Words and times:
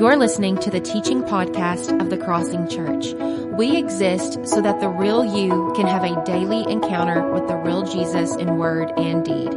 You're 0.00 0.16
listening 0.16 0.56
to 0.60 0.70
the 0.70 0.80
teaching 0.80 1.22
podcast 1.24 2.00
of 2.00 2.08
the 2.08 2.16
Crossing 2.16 2.66
Church. 2.70 3.12
We 3.52 3.76
exist 3.76 4.46
so 4.46 4.62
that 4.62 4.80
the 4.80 4.88
real 4.88 5.26
you 5.26 5.74
can 5.76 5.86
have 5.86 6.04
a 6.04 6.24
daily 6.24 6.64
encounter 6.72 7.30
with 7.30 7.46
the 7.48 7.56
real 7.56 7.82
Jesus 7.82 8.34
in 8.34 8.56
word 8.56 8.90
and 8.96 9.22
deed. 9.22 9.52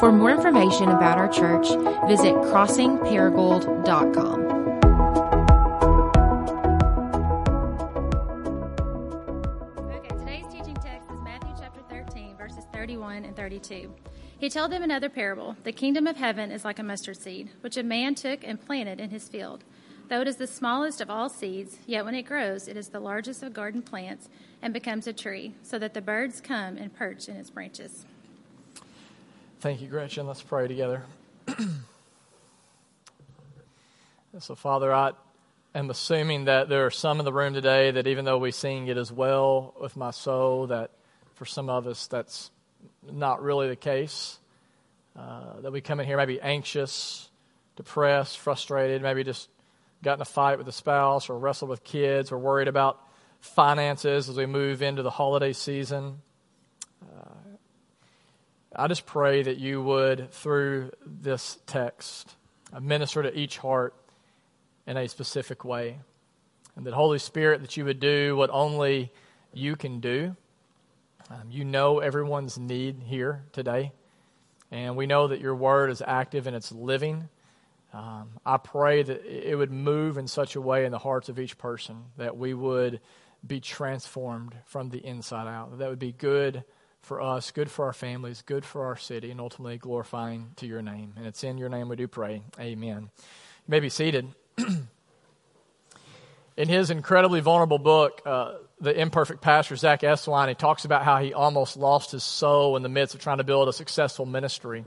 For 0.00 0.10
more 0.10 0.30
information 0.30 0.88
about 0.88 1.18
our 1.18 1.28
church, 1.28 1.68
visit 2.08 2.34
crossingparagould.com. 2.36 4.40
Okay, 9.90 10.16
today's 10.16 10.46
teaching 10.50 10.76
text 10.76 11.10
is 11.10 11.20
Matthew 11.20 11.52
chapter 11.60 11.82
13, 11.90 12.34
verses 12.38 12.64
31 12.72 13.26
and 13.26 13.36
32. 13.36 13.92
He 14.38 14.50
told 14.50 14.70
them 14.70 14.82
another 14.82 15.08
parable 15.08 15.56
The 15.64 15.72
kingdom 15.72 16.06
of 16.06 16.16
heaven 16.16 16.50
is 16.50 16.64
like 16.64 16.78
a 16.78 16.82
mustard 16.82 17.16
seed, 17.16 17.50
which 17.62 17.76
a 17.76 17.82
man 17.82 18.14
took 18.14 18.44
and 18.44 18.60
planted 18.64 19.00
in 19.00 19.10
his 19.10 19.28
field. 19.28 19.64
Though 20.08 20.20
it 20.20 20.28
is 20.28 20.36
the 20.36 20.46
smallest 20.46 21.00
of 21.00 21.10
all 21.10 21.28
seeds, 21.28 21.78
yet 21.86 22.04
when 22.04 22.14
it 22.14 22.22
grows, 22.22 22.68
it 22.68 22.76
is 22.76 22.90
the 22.90 23.00
largest 23.00 23.42
of 23.42 23.52
garden 23.54 23.82
plants 23.82 24.28
and 24.62 24.72
becomes 24.72 25.06
a 25.06 25.12
tree, 25.12 25.54
so 25.62 25.78
that 25.78 25.94
the 25.94 26.02
birds 26.02 26.40
come 26.40 26.76
and 26.76 26.94
perch 26.94 27.28
in 27.28 27.36
its 27.36 27.50
branches. 27.50 28.04
Thank 29.60 29.80
you, 29.80 29.88
Gretchen. 29.88 30.26
Let's 30.26 30.42
pray 30.42 30.68
together. 30.68 31.02
so, 34.38 34.54
Father, 34.54 34.92
I 34.92 35.12
am 35.74 35.90
assuming 35.90 36.44
that 36.44 36.68
there 36.68 36.84
are 36.86 36.90
some 36.90 37.18
in 37.18 37.24
the 37.24 37.32
room 37.32 37.54
today 37.54 37.90
that 37.90 38.06
even 38.06 38.26
though 38.26 38.38
we 38.38 38.52
sing 38.52 38.86
it 38.86 38.98
as 38.98 39.10
well 39.10 39.74
with 39.80 39.96
my 39.96 40.10
soul, 40.10 40.66
that 40.68 40.90
for 41.34 41.46
some 41.46 41.68
of 41.68 41.86
us 41.86 42.06
that's 42.06 42.50
not 43.10 43.42
really 43.42 43.68
the 43.68 43.76
case. 43.76 44.38
Uh, 45.16 45.60
that 45.60 45.72
we 45.72 45.80
come 45.80 45.98
in 45.98 46.06
here 46.06 46.16
maybe 46.16 46.40
anxious, 46.40 47.28
depressed, 47.76 48.38
frustrated, 48.38 49.00
maybe 49.00 49.24
just 49.24 49.48
got 50.02 50.18
in 50.18 50.20
a 50.20 50.26
fight 50.26 50.58
with 50.58 50.68
a 50.68 50.72
spouse 50.72 51.30
or 51.30 51.38
wrestled 51.38 51.70
with 51.70 51.82
kids 51.82 52.30
or 52.30 52.38
worried 52.38 52.68
about 52.68 53.00
finances 53.40 54.28
as 54.28 54.36
we 54.36 54.44
move 54.44 54.82
into 54.82 55.02
the 55.02 55.10
holiday 55.10 55.52
season. 55.52 56.20
Uh, 57.02 57.30
I 58.74 58.88
just 58.88 59.06
pray 59.06 59.42
that 59.42 59.56
you 59.56 59.82
would, 59.82 60.30
through 60.32 60.90
this 61.06 61.58
text, 61.66 62.34
minister 62.78 63.22
to 63.22 63.38
each 63.38 63.56
heart 63.56 63.94
in 64.86 64.98
a 64.98 65.08
specific 65.08 65.64
way. 65.64 65.98
And 66.76 66.84
that, 66.84 66.92
Holy 66.92 67.18
Spirit, 67.18 67.62
that 67.62 67.76
you 67.78 67.86
would 67.86 68.00
do 68.00 68.36
what 68.36 68.50
only 68.50 69.12
you 69.54 69.76
can 69.76 70.00
do 70.00 70.36
um, 71.30 71.50
you 71.50 71.64
know 71.64 71.98
everyone's 71.98 72.58
need 72.58 73.02
here 73.04 73.44
today, 73.52 73.92
and 74.70 74.96
we 74.96 75.06
know 75.06 75.28
that 75.28 75.40
your 75.40 75.54
word 75.54 75.90
is 75.90 76.02
active 76.06 76.46
and 76.46 76.54
it's 76.54 76.70
living. 76.72 77.28
Um, 77.92 78.30
I 78.44 78.58
pray 78.58 79.02
that 79.02 79.24
it 79.24 79.56
would 79.56 79.72
move 79.72 80.18
in 80.18 80.26
such 80.28 80.56
a 80.56 80.60
way 80.60 80.84
in 80.84 80.92
the 80.92 80.98
hearts 80.98 81.28
of 81.28 81.38
each 81.38 81.56
person 81.58 82.04
that 82.16 82.36
we 82.36 82.54
would 82.54 83.00
be 83.46 83.60
transformed 83.60 84.54
from 84.66 84.90
the 84.90 84.98
inside 84.98 85.48
out. 85.48 85.78
That 85.78 85.88
would 85.88 85.98
be 85.98 86.12
good 86.12 86.64
for 87.00 87.20
us, 87.20 87.50
good 87.52 87.70
for 87.70 87.86
our 87.86 87.92
families, 87.92 88.42
good 88.42 88.64
for 88.64 88.86
our 88.86 88.96
city, 88.96 89.30
and 89.30 89.40
ultimately 89.40 89.78
glorifying 89.78 90.50
to 90.56 90.66
your 90.66 90.82
name. 90.82 91.14
And 91.16 91.26
it's 91.26 91.44
in 91.44 91.56
your 91.56 91.68
name 91.68 91.88
we 91.88 91.96
do 91.96 92.08
pray. 92.08 92.42
Amen. 92.58 93.02
You 93.02 93.68
may 93.68 93.80
be 93.80 93.88
seated. 93.88 94.26
in 96.56 96.68
his 96.68 96.90
incredibly 96.90 97.40
vulnerable 97.40 97.78
book, 97.78 98.22
uh, 98.24 98.54
the 98.80 98.98
imperfect 98.98 99.40
pastor, 99.40 99.76
Zack 99.76 100.02
Eswine, 100.02 100.48
he 100.48 100.54
talks 100.54 100.84
about 100.84 101.04
how 101.04 101.18
he 101.18 101.32
almost 101.32 101.76
lost 101.76 102.12
his 102.12 102.22
soul 102.22 102.76
in 102.76 102.82
the 102.82 102.88
midst 102.88 103.14
of 103.14 103.20
trying 103.20 103.38
to 103.38 103.44
build 103.44 103.68
a 103.68 103.72
successful 103.72 104.26
ministry. 104.26 104.84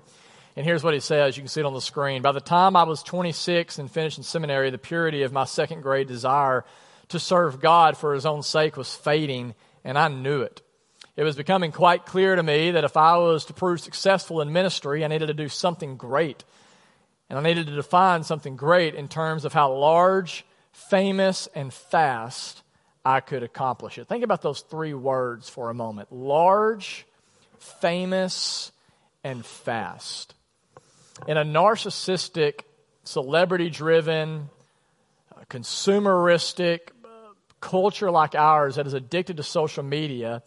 And 0.55 0.65
here's 0.65 0.83
what 0.83 0.93
he 0.93 0.99
says. 0.99 1.37
You 1.37 1.41
can 1.41 1.47
see 1.47 1.61
it 1.61 1.65
on 1.65 1.73
the 1.73 1.81
screen. 1.81 2.21
By 2.21 2.31
the 2.31 2.41
time 2.41 2.75
I 2.75 2.83
was 2.83 3.01
26 3.01 3.79
and 3.79 3.89
finished 3.89 4.17
in 4.17 4.23
seminary, 4.23 4.69
the 4.69 4.77
purity 4.77 5.23
of 5.23 5.31
my 5.31 5.45
second 5.45 5.81
grade 5.81 6.07
desire 6.07 6.65
to 7.09 7.19
serve 7.19 7.61
God 7.61 7.97
for 7.97 8.13
his 8.13 8.25
own 8.25 8.43
sake 8.43 8.77
was 8.77 8.93
fading, 8.93 9.55
and 9.83 9.97
I 9.97 10.07
knew 10.07 10.41
it. 10.41 10.61
It 11.15 11.23
was 11.23 11.35
becoming 11.35 11.71
quite 11.71 12.05
clear 12.05 12.35
to 12.35 12.43
me 12.43 12.71
that 12.71 12.83
if 12.83 12.95
I 12.95 13.17
was 13.17 13.45
to 13.45 13.53
prove 13.53 13.81
successful 13.81 14.41
in 14.41 14.53
ministry, 14.53 15.03
I 15.03 15.07
needed 15.07 15.27
to 15.27 15.33
do 15.33 15.49
something 15.49 15.97
great. 15.97 16.43
And 17.29 17.37
I 17.37 17.41
needed 17.41 17.67
to 17.67 17.75
define 17.75 18.23
something 18.23 18.55
great 18.55 18.95
in 18.95 19.07
terms 19.07 19.45
of 19.45 19.53
how 19.53 19.73
large, 19.73 20.45
famous, 20.71 21.47
and 21.55 21.73
fast 21.73 22.63
I 23.05 23.21
could 23.21 23.43
accomplish 23.43 23.97
it. 23.97 24.07
Think 24.07 24.23
about 24.23 24.41
those 24.41 24.61
three 24.61 24.93
words 24.93 25.49
for 25.49 25.69
a 25.69 25.73
moment 25.73 26.11
large, 26.11 27.05
famous, 27.57 28.71
and 29.23 29.45
fast. 29.45 30.33
In 31.27 31.37
a 31.37 31.43
narcissistic, 31.43 32.61
celebrity 33.03 33.69
driven, 33.69 34.49
uh, 35.35 35.41
consumeristic 35.49 36.79
uh, 37.03 37.07
culture 37.59 38.11
like 38.11 38.35
ours 38.35 38.75
that 38.75 38.87
is 38.87 38.93
addicted 38.93 39.37
to 39.37 39.43
social 39.43 39.83
media, 39.83 40.43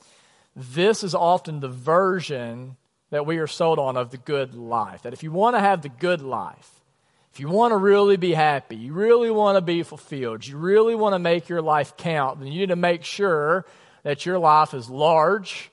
this 0.55 1.03
is 1.03 1.15
often 1.15 1.61
the 1.61 1.69
version 1.69 2.77
that 3.11 3.27
we 3.27 3.39
are 3.39 3.47
sold 3.47 3.79
on 3.79 3.97
of 3.97 4.11
the 4.11 4.19
good 4.19 4.55
life. 4.55 5.03
That 5.03 5.13
if 5.13 5.23
you 5.23 5.33
want 5.33 5.57
to 5.57 5.61
have 5.61 5.83
the 5.83 5.89
good 5.89 6.23
life, 6.23 6.82
if 7.33 7.41
you 7.41 7.49
want 7.49 7.73
to 7.73 7.79
really 7.79 8.19
be 8.19 8.35
happy, 8.35 8.77
you 8.77 8.93
really 8.93 9.31
want 9.31 9.57
to 9.57 9.63
be 9.63 9.83
fulfilled, 9.83 10.47
you 10.47 10.59
really 10.59 10.95
want 10.95 11.15
to 11.15 11.19
make 11.19 11.49
your 11.49 11.63
life 11.63 11.97
count, 11.97 12.39
then 12.39 12.53
you 12.53 12.61
need 12.61 12.69
to 12.69 12.77
make 12.77 13.05
sure 13.05 13.65
that 14.03 14.27
your 14.27 14.39
life 14.39 14.75
is 14.75 14.91
large, 14.91 15.71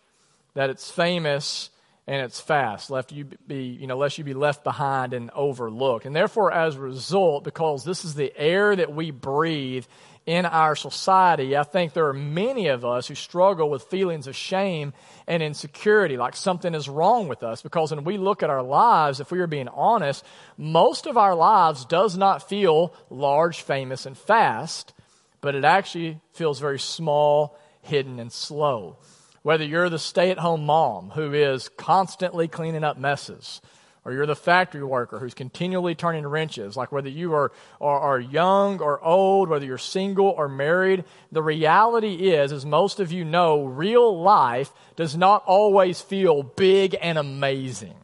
that 0.53 0.69
it's 0.69 0.89
famous, 0.89 1.69
and 2.09 2.23
it's 2.23 2.39
fast, 2.39 2.89
left 2.89 3.11
you 3.11 3.25
be, 3.45 3.65
you 3.65 3.85
know, 3.85 3.95
lest 3.95 4.17
you 4.17 4.23
be 4.23 4.33
left 4.33 4.63
behind 4.63 5.13
and 5.13 5.29
overlooked. 5.35 6.07
And 6.07 6.15
therefore, 6.15 6.51
as 6.51 6.75
a 6.75 6.79
result, 6.79 7.43
because 7.43 7.83
this 7.83 8.03
is 8.03 8.15
the 8.15 8.35
air 8.35 8.75
that 8.75 8.91
we 8.91 9.11
breathe 9.11 9.85
in 10.25 10.47
our 10.47 10.75
society, 10.75 11.55
I 11.55 11.61
think 11.61 11.93
there 11.93 12.07
are 12.07 12.13
many 12.13 12.69
of 12.69 12.83
us 12.83 13.07
who 13.07 13.13
struggle 13.13 13.69
with 13.69 13.83
feelings 13.83 14.25
of 14.25 14.35
shame 14.35 14.93
and 15.27 15.43
insecurity, 15.43 16.17
like 16.17 16.35
something 16.35 16.73
is 16.73 16.89
wrong 16.89 17.27
with 17.27 17.43
us. 17.43 17.61
Because 17.61 17.91
when 17.91 18.03
we 18.03 18.17
look 18.17 18.41
at 18.41 18.49
our 18.49 18.63
lives, 18.63 19.19
if 19.19 19.29
we 19.29 19.39
are 19.39 19.45
being 19.45 19.67
honest, 19.67 20.25
most 20.57 21.05
of 21.05 21.15
our 21.15 21.35
lives 21.35 21.85
does 21.85 22.17
not 22.17 22.49
feel 22.49 22.91
large, 23.11 23.61
famous, 23.61 24.07
and 24.07 24.17
fast, 24.17 24.93
but 25.41 25.53
it 25.53 25.63
actually 25.63 26.19
feels 26.33 26.59
very 26.59 26.79
small, 26.79 27.55
hidden, 27.83 28.17
and 28.17 28.31
slow. 28.31 28.97
Whether 29.41 29.63
you're 29.63 29.89
the 29.89 30.00
stay 30.00 30.31
at 30.31 30.39
home 30.39 30.66
mom 30.66 31.11
who 31.11 31.33
is 31.33 31.69
constantly 31.69 32.47
cleaning 32.47 32.83
up 32.83 32.97
messes, 32.97 33.61
or 34.05 34.13
you're 34.13 34.25
the 34.25 34.35
factory 34.35 34.83
worker 34.83 35.19
who's 35.19 35.33
continually 35.33 35.95
turning 35.95 36.25
wrenches, 36.25 36.75
like 36.75 36.91
whether 36.91 37.09
you 37.09 37.33
are, 37.33 37.51
are, 37.79 38.00
are, 38.00 38.19
young 38.19 38.79
or 38.79 39.01
old, 39.03 39.50
whether 39.50 39.66
you're 39.66 39.77
single 39.77 40.27
or 40.27 40.50
married, 40.50 41.03
the 41.31 41.44
reality 41.44 42.31
is, 42.31 42.51
as 42.51 42.66
most 42.66 43.00
of 43.00 43.11
you 43.11 43.23
know, 43.23 43.66
real 43.66 44.22
life 44.22 44.72
does 44.95 45.16
not 45.16 45.44
always 45.45 46.01
feel 46.01 46.44
big 46.44 46.95
and 47.01 47.17
amazing. 47.17 47.95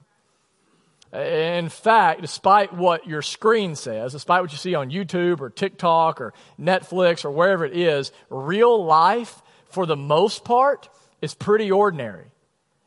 In 1.14 1.70
fact, 1.70 2.22
despite 2.22 2.74
what 2.74 3.08
your 3.08 3.22
screen 3.22 3.76
says, 3.76 4.12
despite 4.12 4.42
what 4.42 4.52
you 4.52 4.58
see 4.58 4.76
on 4.76 4.92
YouTube 4.92 5.40
or 5.40 5.50
TikTok 5.50 6.20
or 6.20 6.34
Netflix 6.60 7.24
or 7.24 7.32
wherever 7.32 7.66
it 7.66 7.76
is, 7.76 8.12
real 8.30 8.84
life, 8.84 9.42
for 9.70 9.86
the 9.86 9.96
most 9.96 10.44
part, 10.44 10.90
is 11.26 11.34
pretty 11.34 11.72
ordinary. 11.72 12.28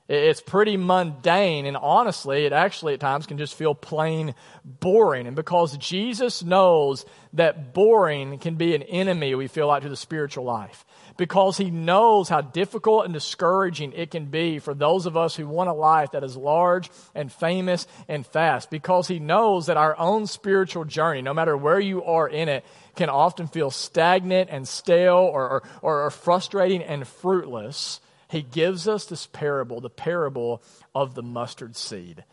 It's 0.09 0.41
pretty 0.41 0.79
mundane, 0.79 1.67
and 1.67 1.77
honestly, 1.77 2.47
it 2.47 2.53
actually 2.55 2.95
at 2.95 3.01
times 3.01 3.27
can 3.27 3.37
just 3.37 3.55
feel 3.55 3.75
plain 3.75 4.35
boring. 4.65 5.27
And 5.27 5.37
because 5.37 5.77
Jesus 5.77 6.43
knows 6.43 7.05
that 7.35 7.75
boring 7.75 8.39
can 8.39 8.55
be 8.55 8.75
an 8.75 8.83
enemy, 8.85 9.35
we 9.35 9.49
feel 9.49 9.67
like, 9.67 9.83
to 9.83 9.91
the 9.91 9.97
spiritual 9.97 10.45
life. 10.45 10.87
Because 11.19 11.59
he 11.59 11.71
knows 11.71 12.31
how 12.31 12.41
difficult 12.41 13.05
and 13.05 13.13
discouraging 13.13 13.93
it 13.93 14.11
can 14.11 14.27
be 14.27 14.61
for 14.61 14.73
those 14.73 15.05
of 15.05 15.15
us 15.19 15.37
who 15.37 15.47
want 15.47 15.69
a 15.69 15.75
life 15.75 16.13
that 16.13 16.25
is 16.25 16.39
large 16.39 16.91
and 17.15 17.31
famous 17.31 17.87
and 18.09 18.27
fast. 18.27 18.71
Because 18.71 19.09
he 19.09 19.19
knows 19.19 19.67
that 19.67 19.77
our 19.77 19.99
own 19.99 20.27
spiritual 20.27 20.87
journey, 20.87 21.21
no 21.21 21.35
matter 21.35 21.55
where 21.55 21.81
you 21.81 22.03
are 22.03 22.29
in 22.29 22.49
it, 22.49 22.65
can 22.97 23.11
often 23.11 23.47
feel 23.47 23.71
stagnant 23.71 24.49
and 24.51 24.67
stale 24.67 25.17
or, 25.17 25.63
or, 25.83 26.05
or 26.05 26.11
frustrating 26.11 26.83
and 26.83 27.07
fruitless 27.07 28.01
he 28.29 28.43
gives 28.43 28.87
us 28.87 29.07
this 29.07 29.27
parable, 29.27 29.81
the 29.81 29.91
parable 29.91 30.63
of 30.95 31.15
the 31.15 31.23
mustard 31.23 31.77
seed. 31.77 32.25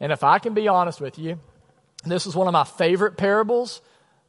And 0.00 0.12
if 0.12 0.22
I 0.22 0.38
can 0.38 0.54
be 0.54 0.68
honest 0.68 1.00
with 1.00 1.18
you, 1.18 1.40
this 2.04 2.26
is 2.26 2.36
one 2.36 2.46
of 2.46 2.52
my 2.52 2.64
favorite 2.64 3.16
parables, 3.16 3.80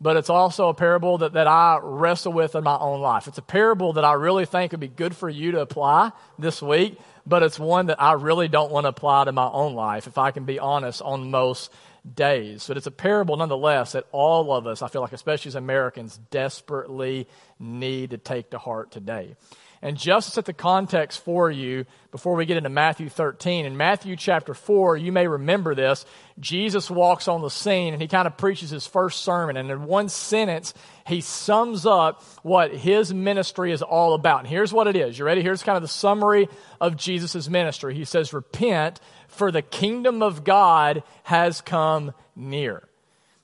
but 0.02 0.18
it's 0.18 0.30
also 0.30 0.70
a 0.70 0.74
parable 0.74 1.20
that, 1.20 1.34
that 1.34 1.48
I 1.48 1.80
wrestle 1.82 2.34
with 2.34 2.56
in 2.56 2.64
my 2.64 2.78
own 2.78 3.02
life. 3.02 3.28
It's 3.28 3.38
a 3.38 3.44
parable 3.44 3.94
that 3.94 4.06
I 4.06 4.14
really 4.14 4.46
think 4.46 4.72
would 4.72 4.80
be 4.80 4.88
good 4.88 5.16
for 5.16 5.30
you 5.30 5.52
to 5.52 5.60
apply 5.60 6.12
this 6.40 6.62
week, 6.62 6.98
but 7.26 7.44
it's 7.44 7.60
one 7.60 7.88
that 7.88 8.02
I 8.02 8.14
really 8.14 8.48
don't 8.48 8.72
want 8.72 8.86
to 8.86 8.90
apply 8.90 9.26
to 9.26 9.32
my 9.32 9.50
own 9.50 9.76
life, 9.76 10.08
if 10.08 10.18
I 10.18 10.32
can 10.32 10.46
be 10.46 10.58
honest, 10.58 11.02
on 11.02 11.30
most 11.30 11.72
days. 12.16 12.66
But 12.68 12.78
it's 12.78 12.88
a 12.88 12.92
parable 12.92 13.36
nonetheless 13.36 13.92
that 13.92 14.06
all 14.12 14.54
of 14.54 14.66
us, 14.68 14.82
I 14.82 14.88
feel 14.88 15.02
like, 15.02 15.14
especially 15.14 15.50
as 15.50 15.56
Americans, 15.56 16.18
desperately 16.32 17.28
need 17.60 18.12
to 18.12 18.18
take 18.18 18.52
to 18.52 18.58
heart 18.58 18.92
today. 18.92 19.36
And 19.82 19.98
just 19.98 20.28
to 20.28 20.34
set 20.34 20.46
the 20.46 20.54
context 20.54 21.24
for 21.24 21.50
you 21.50 21.86
before 22.12 22.36
we 22.36 22.46
get 22.46 22.58
into 22.58 22.70
Matthew 22.70 23.08
13, 23.08 23.66
in 23.66 23.78
Matthew 23.78 24.18
chapter 24.18 24.54
4, 24.54 24.98
you 24.98 25.14
may 25.14 25.26
remember 25.26 25.74
this. 25.74 26.06
Jesus 26.38 26.92
walks 26.92 27.30
on 27.30 27.42
the 27.42 27.50
scene 27.50 27.94
and 27.94 28.02
he 28.02 28.10
kind 28.10 28.28
of 28.28 28.36
preaches 28.36 28.72
his 28.72 28.86
first 28.86 29.22
sermon. 29.22 29.56
And 29.56 29.72
in 29.72 29.84
one 29.84 30.10
sentence, 30.10 30.74
he 31.08 31.22
sums 31.22 31.86
up 31.86 32.22
what 32.44 32.76
his 32.76 33.14
ministry 33.14 33.72
is 33.72 33.82
all 33.82 34.16
about. 34.16 34.40
And 34.40 34.50
here's 34.50 34.74
what 34.74 34.88
it 34.88 34.98
is. 34.98 35.18
You 35.18 35.24
ready? 35.24 35.42
Here's 35.42 35.64
kind 35.64 35.78
of 35.78 35.82
the 35.82 35.88
summary 35.88 36.50
of 36.82 36.98
Jesus' 36.98 37.48
ministry. 37.48 37.96
He 37.96 38.06
says, 38.06 38.34
Repent, 38.34 39.00
for 39.30 39.50
the 39.50 39.62
kingdom 39.62 40.22
of 40.22 40.44
God 40.44 41.04
has 41.24 41.62
come 41.62 42.14
near. 42.36 42.84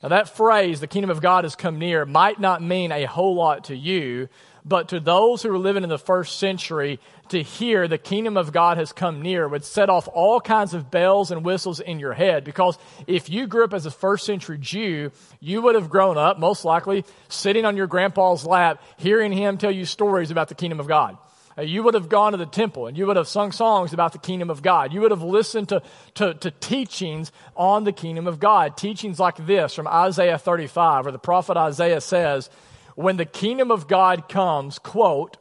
Now, 0.04 0.10
that 0.10 0.36
phrase, 0.36 0.82
the 0.82 0.88
kingdom 0.88 1.10
of 1.10 1.22
God 1.22 1.46
has 1.46 1.56
come 1.56 1.80
near, 1.80 2.06
might 2.06 2.40
not 2.40 2.62
mean 2.62 2.92
a 2.92 3.06
whole 3.06 3.34
lot 3.34 3.66
to 3.66 3.76
you, 3.76 4.28
but 4.66 4.90
to 4.90 5.00
those 5.00 5.44
who 5.44 5.50
were 5.50 5.60
living 5.60 5.84
in 5.84 5.90
the 5.90 6.00
first 6.00 6.40
century, 6.40 7.00
to 7.30 7.42
hear 7.42 7.88
the 7.88 8.00
kingdom 8.00 8.36
of 8.36 8.52
God 8.52 8.78
has 8.78 8.92
come 8.92 9.22
near 9.22 9.48
would 9.48 9.64
set 9.64 9.90
off 9.90 10.08
all 10.12 10.42
kinds 10.42 10.74
of 10.74 10.90
bells 10.90 11.30
and 11.30 11.46
whistles 11.46 11.80
in 11.80 12.00
your 12.00 12.14
head. 12.14 12.44
Because 12.44 12.78
if 13.06 13.30
you 13.30 13.46
grew 13.46 13.64
up 13.64 13.74
as 13.74 13.86
a 13.86 13.92
first 13.92 14.26
century 14.26 14.58
Jew, 14.58 15.12
you 15.40 15.62
would 15.62 15.76
have 15.76 15.90
grown 15.90 16.18
up, 16.18 16.40
most 16.40 16.66
likely, 16.66 17.06
sitting 17.30 17.64
on 17.64 17.78
your 17.78 17.88
grandpa's 17.88 18.46
lap, 18.46 18.82
hearing 18.98 19.32
him 19.32 19.58
tell 19.58 19.72
you 19.72 19.86
stories 19.86 20.32
about 20.32 20.50
the 20.50 20.56
kingdom 20.56 20.80
of 20.80 20.88
God. 20.88 21.18
Uh, 21.58 21.62
you 21.62 21.84
would 21.84 21.94
have 21.94 22.10
gone 22.10 22.34
to 22.34 22.38
the 22.38 22.46
temple 22.46 22.88
and 22.88 22.98
you 22.98 23.06
would 23.08 23.16
have 23.16 23.28
sung 23.28 23.52
songs 23.52 23.94
about 23.94 24.12
the 24.12 24.18
kingdom 24.20 24.50
of 24.50 24.62
God. 24.62 24.92
You 24.92 25.02
would 25.02 25.12
have 25.12 25.24
listened 25.24 25.70
to, 25.70 25.82
to, 26.16 26.34
to, 26.34 26.52
teachings 26.52 27.32
on 27.56 27.86
the 27.86 27.94
kingdom 27.94 28.28
of 28.28 28.40
God. 28.40 28.76
Teachings 28.76 29.20
like 29.20 29.46
this 29.46 29.74
from 29.74 29.88
Isaiah 29.88 30.38
35, 30.38 31.06
where 31.06 31.12
the 31.14 31.20
prophet 31.20 31.56
Isaiah 31.56 32.02
says, 32.02 32.50
when 32.96 33.18
the 33.18 33.26
kingdom 33.26 33.72
of 33.72 33.88
God 33.88 34.28
comes, 34.28 34.80
quote, 34.80 35.38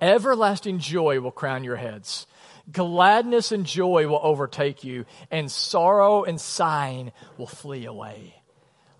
everlasting 0.00 0.78
joy 0.78 1.20
will 1.20 1.30
crown 1.30 1.64
your 1.64 1.76
heads. 1.76 2.26
Gladness 2.70 3.50
and 3.50 3.64
joy 3.64 4.06
will 4.06 4.20
overtake 4.22 4.84
you, 4.84 5.06
and 5.30 5.50
sorrow 5.50 6.24
and 6.24 6.40
sighing 6.40 7.12
will 7.38 7.46
flee 7.46 7.86
away. 7.86 8.34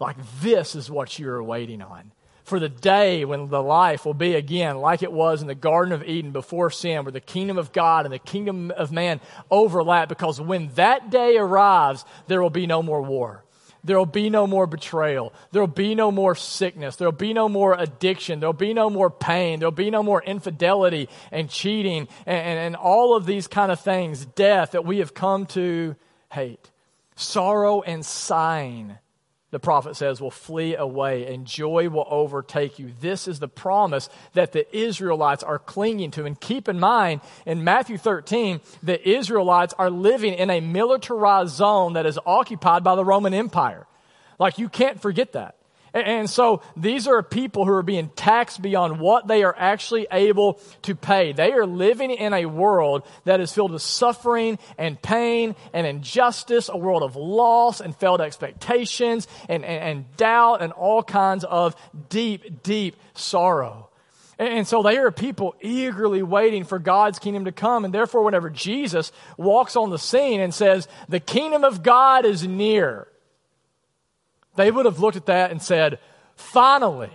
Like 0.00 0.16
this 0.40 0.75
is 0.75 0.90
what 0.90 1.19
you're 1.19 1.43
waiting 1.43 1.82
on. 1.82 2.12
For 2.44 2.58
the 2.58 2.70
day 2.70 3.26
when 3.26 3.49
the 3.49 3.62
life 3.62 4.06
will 4.06 4.14
be 4.14 4.34
again 4.34 4.78
like 4.78 5.02
it 5.02 5.12
was 5.12 5.43
in 5.43 5.49
the 5.49 5.55
Garden 5.55 5.93
of 5.93 6.02
Eden 6.02 6.31
before 6.31 6.70
sin, 6.70 7.05
where 7.05 7.12
the 7.12 7.20
kingdom 7.20 7.58
of 7.58 7.72
God 7.72 8.06
and 8.06 8.14
the 8.14 8.19
kingdom 8.19 8.70
of 8.70 8.90
man 8.90 9.20
overlap, 9.50 10.08
because 10.08 10.40
when 10.40 10.69
that 10.76 11.10
day 11.10 11.37
arrives, 11.37 12.06
there 12.26 12.40
will 12.40 12.49
be 12.49 12.66
no 12.66 12.82
more 12.82 13.02
war. 13.02 13.44
There 13.84 13.96
will 13.96 14.06
be 14.06 14.30
no 14.30 14.46
more 14.46 14.66
betrayal. 14.66 15.32
There 15.52 15.62
will 15.62 15.69
be 15.69 15.94
no 15.94 16.10
more 16.10 16.34
sickness. 16.34 16.96
There 16.96 17.06
will 17.06 17.12
be 17.12 17.32
no 17.32 17.48
more 17.48 17.75
addiction. 17.75 18.40
There 18.40 18.48
will 18.48 18.52
be 18.52 18.75
no 18.75 18.90
more 18.90 19.10
pain. 19.10 19.60
There 19.60 19.66
will 19.66 19.72
be 19.72 19.90
no 19.90 20.02
more 20.02 20.22
infidelity 20.22 21.08
and 21.30 21.48
cheating 21.48 22.08
and, 22.26 22.38
and, 22.38 22.58
and 22.58 22.76
all 22.76 23.16
of 23.16 23.26
these 23.26 23.46
kind 23.46 23.72
of 23.72 23.80
things, 23.80 24.25
death 24.25 24.72
that 24.72 24.84
we 24.84 24.98
have 24.98 25.14
come 25.14 25.46
to 25.46 25.96
hate. 26.30 26.70
Sorrow 27.16 27.82
and 27.82 28.04
sighing 28.04 28.98
the 29.50 29.58
prophet 29.58 29.96
says, 29.96 30.20
will 30.20 30.30
flee 30.30 30.76
away 30.76 31.32
and 31.32 31.46
joy 31.46 31.88
will 31.88 32.06
overtake 32.10 32.78
you. 32.78 32.92
This 33.00 33.26
is 33.26 33.38
the 33.38 33.48
promise 33.48 34.08
that 34.34 34.52
the 34.52 34.66
Israelites 34.76 35.42
are 35.42 35.58
clinging 35.58 36.10
to. 36.12 36.24
And 36.24 36.38
keep 36.38 36.68
in 36.68 36.78
mind, 36.78 37.20
in 37.46 37.64
Matthew 37.64 37.98
13, 37.98 38.60
the 38.82 39.08
Israelites 39.08 39.74
are 39.78 39.90
living 39.90 40.34
in 40.34 40.50
a 40.50 40.60
militarized 40.60 41.54
zone 41.54 41.94
that 41.94 42.06
is 42.06 42.18
occupied 42.26 42.84
by 42.84 42.94
the 42.94 43.04
Roman 43.04 43.34
Empire. 43.34 43.86
Like, 44.38 44.58
you 44.58 44.68
can't 44.68 45.00
forget 45.00 45.32
that. 45.32 45.57
And 45.94 46.29
so 46.29 46.62
these 46.76 47.06
are 47.06 47.23
people 47.23 47.64
who 47.64 47.73
are 47.73 47.82
being 47.82 48.11
taxed 48.11 48.61
beyond 48.61 49.00
what 49.00 49.26
they 49.26 49.43
are 49.43 49.55
actually 49.56 50.06
able 50.11 50.61
to 50.82 50.94
pay. 50.94 51.32
They 51.32 51.52
are 51.52 51.67
living 51.67 52.11
in 52.11 52.35
a 52.35 52.46
world 52.46 53.06
that 53.25 53.40
is 53.40 53.52
filled 53.52 53.73
with 53.73 53.82
suffering 53.82 54.58
and 54.76 55.00
pain 55.00 55.56
and 55.73 55.87
injustice, 55.87 56.69
a 56.69 56.76
world 56.76 57.02
of 57.02 57.17
loss 57.17 57.81
and 57.81 57.96
failed 57.96 58.20
expectations 58.20 59.26
and, 59.49 59.64
and, 59.64 59.82
and 59.82 60.17
doubt 60.17 60.62
and 60.62 60.73
all 60.73 61.02
kinds 61.02 61.44
of 61.44 61.75
deep, 62.08 62.62
deep 62.62 62.96
sorrow. 63.14 63.88
And 64.38 64.69
so 64.69 64.82
they 64.84 64.99
are 64.99 65.11
people 65.11 65.56
eagerly 65.61 66.23
waiting 66.23 66.62
for 66.62 66.79
God's 66.79 67.19
kingdom 67.19 67.46
to 67.46 67.52
come. 67.52 67.84
And 67.84 67.93
therefore, 67.93 68.23
whenever 68.23 68.50
Jesus 68.50 69.11
walks 69.37 69.75
on 69.75 69.91
the 69.91 69.99
scene 69.99 70.41
and 70.41 70.55
says, 70.55 70.87
the 71.08 71.19
kingdom 71.19 71.64
of 71.64 71.82
God 71.82 72.25
is 72.25 72.46
near, 72.46 73.08
they 74.58 74.70
would 74.70 74.84
have 74.84 74.99
looked 74.99 75.16
at 75.16 75.26
that 75.26 75.50
and 75.50 75.62
said, 75.62 75.99
finally, 76.34 77.10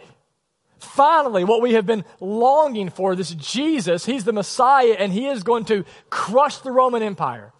finally, 0.80 1.44
what 1.44 1.62
we 1.62 1.74
have 1.74 1.86
been 1.86 2.04
longing 2.20 2.90
for, 2.90 3.16
this 3.16 3.32
Jesus, 3.32 4.06
he's 4.06 4.24
the 4.24 4.34
Messiah, 4.34 4.96
and 4.98 5.14
he 5.14 5.28
is 5.28 5.44
going 5.44 5.66
to 5.66 5.86
crush 6.10 6.58
the 6.58 6.72
Roman 6.72 7.04
Empire. 7.04 7.53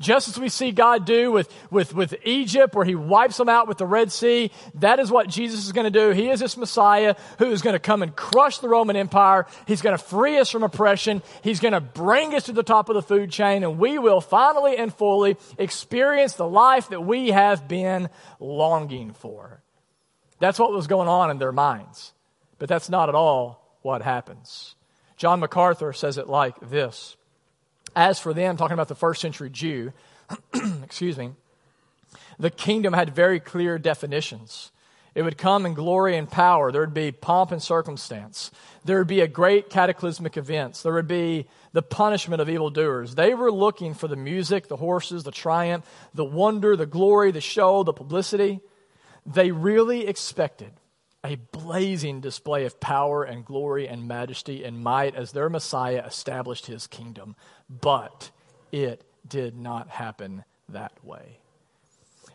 Just 0.00 0.28
as 0.28 0.38
we 0.38 0.48
see 0.48 0.72
God 0.72 1.04
do 1.04 1.30
with, 1.30 1.52
with, 1.70 1.94
with 1.94 2.14
Egypt, 2.24 2.74
where 2.74 2.86
he 2.86 2.94
wipes 2.94 3.36
them 3.36 3.50
out 3.50 3.68
with 3.68 3.76
the 3.76 3.86
Red 3.86 4.10
Sea, 4.10 4.50
that 4.76 4.98
is 4.98 5.10
what 5.10 5.28
Jesus 5.28 5.66
is 5.66 5.72
going 5.72 5.84
to 5.84 5.90
do. 5.90 6.10
He 6.10 6.30
is 6.30 6.40
this 6.40 6.56
Messiah 6.56 7.14
who 7.38 7.50
is 7.52 7.60
going 7.60 7.74
to 7.74 7.80
come 7.80 8.02
and 8.02 8.16
crush 8.16 8.58
the 8.58 8.68
Roman 8.68 8.96
Empire. 8.96 9.46
He's 9.66 9.82
going 9.82 9.96
to 9.96 10.02
free 10.02 10.38
us 10.38 10.48
from 10.48 10.62
oppression. 10.62 11.22
He's 11.42 11.60
going 11.60 11.74
to 11.74 11.82
bring 11.82 12.34
us 12.34 12.44
to 12.44 12.52
the 12.52 12.62
top 12.62 12.88
of 12.88 12.94
the 12.94 13.02
food 13.02 13.30
chain, 13.30 13.62
and 13.62 13.78
we 13.78 13.98
will 13.98 14.22
finally 14.22 14.78
and 14.78 14.92
fully 14.92 15.36
experience 15.58 16.32
the 16.32 16.48
life 16.48 16.88
that 16.88 17.04
we 17.04 17.28
have 17.28 17.68
been 17.68 18.08
longing 18.38 19.12
for. 19.12 19.62
That's 20.38 20.58
what 20.58 20.72
was 20.72 20.86
going 20.86 21.08
on 21.08 21.30
in 21.30 21.36
their 21.36 21.52
minds. 21.52 22.14
But 22.58 22.70
that's 22.70 22.88
not 22.88 23.10
at 23.10 23.14
all 23.14 23.76
what 23.82 24.00
happens. 24.00 24.76
John 25.18 25.40
MacArthur 25.40 25.92
says 25.92 26.16
it 26.16 26.26
like 26.26 26.58
this 26.60 27.16
as 27.94 28.18
for 28.18 28.32
them, 28.32 28.56
talking 28.56 28.74
about 28.74 28.88
the 28.88 28.94
first 28.94 29.20
century 29.20 29.50
Jew, 29.50 29.92
excuse 30.82 31.16
me, 31.16 31.32
the 32.38 32.50
kingdom 32.50 32.92
had 32.92 33.14
very 33.14 33.40
clear 33.40 33.78
definitions. 33.78 34.70
It 35.14 35.22
would 35.22 35.36
come 35.36 35.66
in 35.66 35.74
glory 35.74 36.16
and 36.16 36.30
power. 36.30 36.70
There 36.70 36.82
would 36.82 36.94
be 36.94 37.10
pomp 37.10 37.50
and 37.50 37.62
circumstance. 37.62 38.50
There 38.84 38.98
would 38.98 39.08
be 39.08 39.20
a 39.20 39.28
great 39.28 39.68
cataclysmic 39.68 40.36
events. 40.36 40.82
There 40.82 40.92
would 40.92 41.08
be 41.08 41.46
the 41.72 41.82
punishment 41.82 42.40
of 42.40 42.48
evildoers. 42.48 43.16
They 43.16 43.34
were 43.34 43.50
looking 43.50 43.94
for 43.94 44.06
the 44.08 44.16
music, 44.16 44.68
the 44.68 44.76
horses, 44.76 45.24
the 45.24 45.32
triumph, 45.32 45.84
the 46.14 46.24
wonder, 46.24 46.76
the 46.76 46.86
glory, 46.86 47.32
the 47.32 47.40
show, 47.40 47.82
the 47.82 47.92
publicity. 47.92 48.60
They 49.26 49.50
really 49.50 50.06
expected 50.06 50.72
a 51.22 51.36
blazing 51.36 52.20
display 52.20 52.64
of 52.64 52.80
power 52.80 53.24
and 53.24 53.44
glory 53.44 53.86
and 53.86 54.08
majesty 54.08 54.64
and 54.64 54.82
might 54.82 55.14
as 55.14 55.32
their 55.32 55.50
Messiah 55.50 56.04
established 56.06 56.66
his 56.66 56.86
kingdom. 56.86 57.36
But 57.68 58.30
it 58.72 59.04
did 59.26 59.56
not 59.56 59.88
happen 59.88 60.44
that 60.68 60.92
way. 61.04 61.38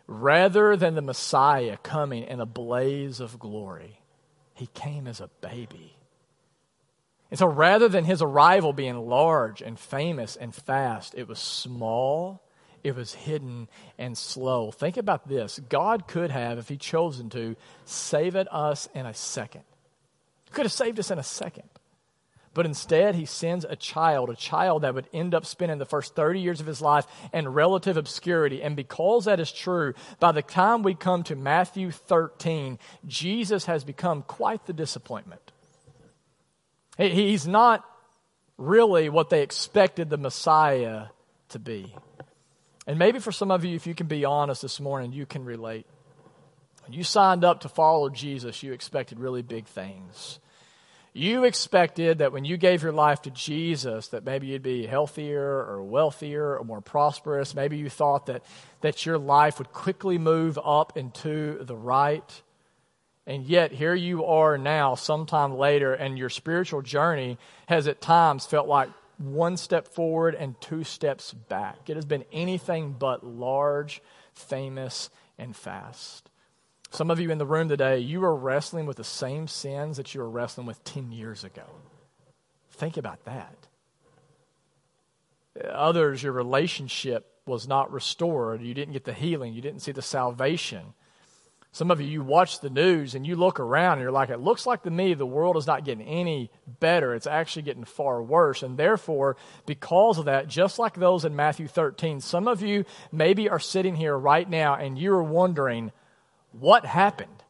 Rather 0.06 0.76
than 0.76 0.94
the 0.94 1.02
Messiah 1.02 1.76
coming 1.82 2.24
in 2.24 2.40
a 2.40 2.46
blaze 2.46 3.18
of 3.18 3.38
glory, 3.38 4.00
he 4.54 4.68
came 4.68 5.08
as 5.08 5.20
a 5.20 5.30
baby. 5.40 5.96
And 7.30 7.38
so 7.38 7.46
rather 7.46 7.88
than 7.88 8.04
his 8.04 8.22
arrival 8.22 8.72
being 8.72 8.96
large 8.96 9.60
and 9.60 9.78
famous 9.78 10.36
and 10.36 10.54
fast, 10.54 11.14
it 11.16 11.26
was 11.26 11.40
small, 11.40 12.40
it 12.86 12.94
was 12.94 13.12
hidden 13.12 13.68
and 13.98 14.16
slow. 14.16 14.70
Think 14.70 14.96
about 14.96 15.26
this. 15.28 15.58
God 15.68 16.06
could 16.06 16.30
have, 16.30 16.58
if 16.58 16.68
he 16.68 16.76
chosen 16.76 17.28
to, 17.30 17.56
saved 17.84 18.36
us 18.36 18.88
in 18.94 19.06
a 19.06 19.12
second. 19.12 19.62
He 20.44 20.52
could 20.52 20.66
have 20.66 20.72
saved 20.72 21.00
us 21.00 21.10
in 21.10 21.18
a 21.18 21.24
second. 21.24 21.68
But 22.54 22.64
instead, 22.64 23.16
he 23.16 23.26
sends 23.26 23.64
a 23.64 23.74
child, 23.74 24.30
a 24.30 24.36
child 24.36 24.82
that 24.82 24.94
would 24.94 25.08
end 25.12 25.34
up 25.34 25.44
spending 25.44 25.78
the 25.78 25.84
first 25.84 26.14
30 26.14 26.40
years 26.40 26.60
of 26.60 26.66
his 26.66 26.80
life 26.80 27.06
in 27.32 27.48
relative 27.48 27.96
obscurity. 27.96 28.62
And 28.62 28.76
because 28.76 29.24
that 29.24 29.40
is 29.40 29.50
true, 29.50 29.92
by 30.20 30.30
the 30.30 30.42
time 30.42 30.84
we 30.84 30.94
come 30.94 31.24
to 31.24 31.34
Matthew 31.34 31.90
13, 31.90 32.78
Jesus 33.04 33.64
has 33.64 33.82
become 33.82 34.22
quite 34.22 34.64
the 34.66 34.72
disappointment. 34.72 35.52
He's 36.96 37.48
not 37.48 37.84
really 38.56 39.08
what 39.08 39.28
they 39.28 39.42
expected 39.42 40.08
the 40.08 40.16
Messiah 40.16 41.06
to 41.48 41.58
be. 41.58 41.94
And 42.86 42.98
maybe 42.98 43.18
for 43.18 43.32
some 43.32 43.50
of 43.50 43.64
you, 43.64 43.74
if 43.74 43.86
you 43.86 43.94
can 43.94 44.06
be 44.06 44.24
honest 44.24 44.62
this 44.62 44.78
morning, 44.78 45.12
you 45.12 45.26
can 45.26 45.44
relate. 45.44 45.86
When 46.84 46.92
you 46.92 47.02
signed 47.02 47.44
up 47.44 47.60
to 47.62 47.68
follow 47.68 48.08
Jesus, 48.08 48.62
you 48.62 48.72
expected 48.72 49.18
really 49.18 49.42
big 49.42 49.66
things. 49.66 50.38
You 51.12 51.44
expected 51.44 52.18
that 52.18 52.32
when 52.32 52.44
you 52.44 52.58
gave 52.58 52.82
your 52.82 52.92
life 52.92 53.22
to 53.22 53.30
Jesus, 53.30 54.08
that 54.08 54.24
maybe 54.24 54.48
you'd 54.48 54.62
be 54.62 54.86
healthier 54.86 55.42
or 55.42 55.82
wealthier 55.82 56.58
or 56.58 56.62
more 56.62 56.82
prosperous. 56.82 57.54
Maybe 57.54 57.78
you 57.78 57.88
thought 57.88 58.26
that, 58.26 58.44
that 58.82 59.06
your 59.06 59.16
life 59.16 59.58
would 59.58 59.72
quickly 59.72 60.18
move 60.18 60.58
up 60.62 60.96
into 60.96 61.64
the 61.64 61.74
right. 61.74 62.42
And 63.26 63.46
yet, 63.46 63.72
here 63.72 63.94
you 63.94 64.26
are 64.26 64.58
now, 64.58 64.94
sometime 64.94 65.56
later, 65.56 65.94
and 65.94 66.16
your 66.18 66.28
spiritual 66.28 66.82
journey 66.82 67.38
has 67.66 67.88
at 67.88 68.00
times 68.00 68.46
felt 68.46 68.68
like 68.68 68.90
one 69.18 69.56
step 69.56 69.88
forward 69.88 70.34
and 70.34 70.60
two 70.60 70.84
steps 70.84 71.32
back. 71.32 71.88
It 71.88 71.96
has 71.96 72.04
been 72.04 72.24
anything 72.32 72.96
but 72.98 73.24
large, 73.24 74.02
famous, 74.34 75.10
and 75.38 75.54
fast. 75.56 76.30
Some 76.90 77.10
of 77.10 77.18
you 77.18 77.30
in 77.30 77.38
the 77.38 77.46
room 77.46 77.68
today, 77.68 77.98
you 77.98 78.24
are 78.24 78.34
wrestling 78.34 78.86
with 78.86 78.96
the 78.96 79.04
same 79.04 79.48
sins 79.48 79.96
that 79.96 80.14
you 80.14 80.20
were 80.20 80.30
wrestling 80.30 80.66
with 80.66 80.82
10 80.84 81.12
years 81.12 81.44
ago, 81.44 81.64
Think 82.76 82.98
about 82.98 83.24
that. 83.24 83.56
Others, 85.70 86.22
your 86.22 86.32
relationship 86.32 87.32
was 87.46 87.66
not 87.66 87.90
restored. 87.90 88.60
You 88.60 88.74
didn't 88.74 88.92
get 88.92 89.04
the 89.04 89.14
healing. 89.14 89.54
You 89.54 89.62
didn't 89.62 89.80
see 89.80 89.92
the 89.92 90.02
salvation. 90.02 90.92
Some 91.76 91.90
of 91.90 92.00
you, 92.00 92.06
you 92.06 92.22
watch 92.22 92.60
the 92.60 92.70
news 92.70 93.14
and 93.14 93.26
you 93.26 93.36
look 93.36 93.60
around 93.60 93.98
and 93.98 94.00
you're 94.00 94.10
like, 94.10 94.30
it 94.30 94.40
looks 94.40 94.64
like 94.64 94.84
to 94.84 94.90
me 94.90 95.12
the 95.12 95.26
world 95.26 95.58
is 95.58 95.66
not 95.66 95.84
getting 95.84 96.06
any 96.06 96.50
better. 96.80 97.14
It's 97.14 97.26
actually 97.26 97.64
getting 97.64 97.84
far 97.84 98.22
worse. 98.22 98.62
And 98.62 98.78
therefore, 98.78 99.36
because 99.66 100.16
of 100.16 100.24
that, 100.24 100.48
just 100.48 100.78
like 100.78 100.94
those 100.94 101.26
in 101.26 101.36
Matthew 101.36 101.68
13, 101.68 102.22
some 102.22 102.48
of 102.48 102.62
you 102.62 102.86
maybe 103.12 103.50
are 103.50 103.58
sitting 103.58 103.94
here 103.94 104.16
right 104.16 104.48
now 104.48 104.74
and 104.74 104.98
you're 104.98 105.22
wondering, 105.22 105.92
what 106.52 106.86
happened? 106.86 107.44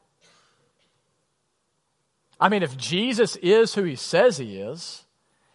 I 2.40 2.49
mean, 2.49 2.64
if 2.64 2.76
Jesus 2.76 3.37
is 3.37 3.76
who 3.76 3.85
he 3.85 3.95
says 3.95 4.38
he 4.38 4.59
is, 4.59 5.04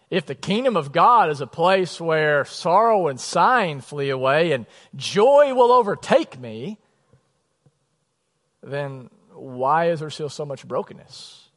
if 0.10 0.25
the 0.25 0.34
kingdom 0.34 0.78
of 0.78 0.94
God 0.94 1.30
is 1.30 1.42
a 1.42 1.46
place 1.46 2.00
where 2.00 2.46
sorrow 2.46 3.10
and 3.10 3.20
sighing 3.20 3.82
flee 3.82 4.12
away 4.12 4.54
and 4.54 4.66
joy 4.96 5.54
will 5.54 5.74
overtake 5.74 6.40
me, 6.40 6.80
then 8.62 9.10
why 9.34 9.89
is 9.89 10.00
there 10.00 10.10
still 10.10 10.30
so 10.30 10.46
much 10.46 10.68
brokenness? 10.68 11.50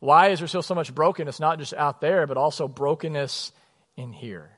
Why 0.00 0.28
is 0.28 0.38
there 0.38 0.48
still 0.48 0.62
so 0.62 0.74
much 0.74 0.94
brokenness, 0.94 1.40
not 1.40 1.58
just 1.58 1.74
out 1.74 2.00
there, 2.00 2.26
but 2.26 2.36
also 2.36 2.68
brokenness 2.68 3.52
in 3.96 4.12
here? 4.12 4.50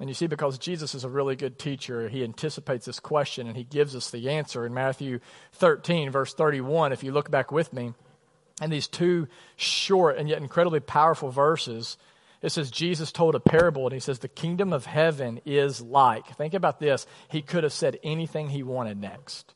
And 0.00 0.08
you 0.08 0.14
see, 0.14 0.26
because 0.26 0.58
Jesus 0.58 0.94
is 0.94 1.04
a 1.04 1.08
really 1.08 1.36
good 1.36 1.58
teacher, 1.58 2.08
he 2.08 2.24
anticipates 2.24 2.86
this 2.86 2.98
question 2.98 3.46
and 3.46 3.56
he 3.56 3.64
gives 3.64 3.94
us 3.94 4.10
the 4.10 4.30
answer 4.30 4.66
in 4.66 4.74
Matthew 4.74 5.20
13, 5.52 6.10
verse 6.10 6.34
31. 6.34 6.92
If 6.92 7.04
you 7.04 7.12
look 7.12 7.30
back 7.30 7.52
with 7.52 7.72
me, 7.72 7.94
and 8.60 8.72
these 8.72 8.86
two 8.86 9.28
short 9.56 10.16
and 10.16 10.28
yet 10.28 10.38
incredibly 10.38 10.80
powerful 10.80 11.30
verses, 11.30 11.96
it 12.42 12.50
says 12.50 12.70
Jesus 12.70 13.10
told 13.10 13.34
a 13.34 13.40
parable 13.40 13.86
and 13.86 13.92
he 13.92 14.00
says, 14.00 14.18
The 14.18 14.28
kingdom 14.28 14.72
of 14.72 14.86
heaven 14.86 15.40
is 15.44 15.80
like. 15.80 16.36
Think 16.36 16.54
about 16.54 16.78
this. 16.78 17.06
He 17.28 17.42
could 17.42 17.64
have 17.64 17.72
said 17.72 17.98
anything 18.02 18.50
he 18.50 18.62
wanted 18.62 19.00
next. 19.00 19.54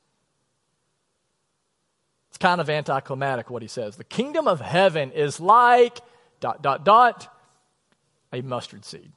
It's 2.39 2.45
kind 2.45 2.61
of 2.61 2.71
anticlimactic 2.71 3.51
what 3.51 3.63
he 3.63 3.69
says. 3.69 3.97
The 3.97 4.05
kingdom 4.05 4.47
of 4.47 4.61
heaven 4.61 5.11
is 5.11 5.41
like 5.41 5.99
dot, 6.39 6.63
dot, 6.63 6.85
dot, 6.85 7.27
a 8.33 8.43
mustard 8.43 8.85
seed, 8.85 9.11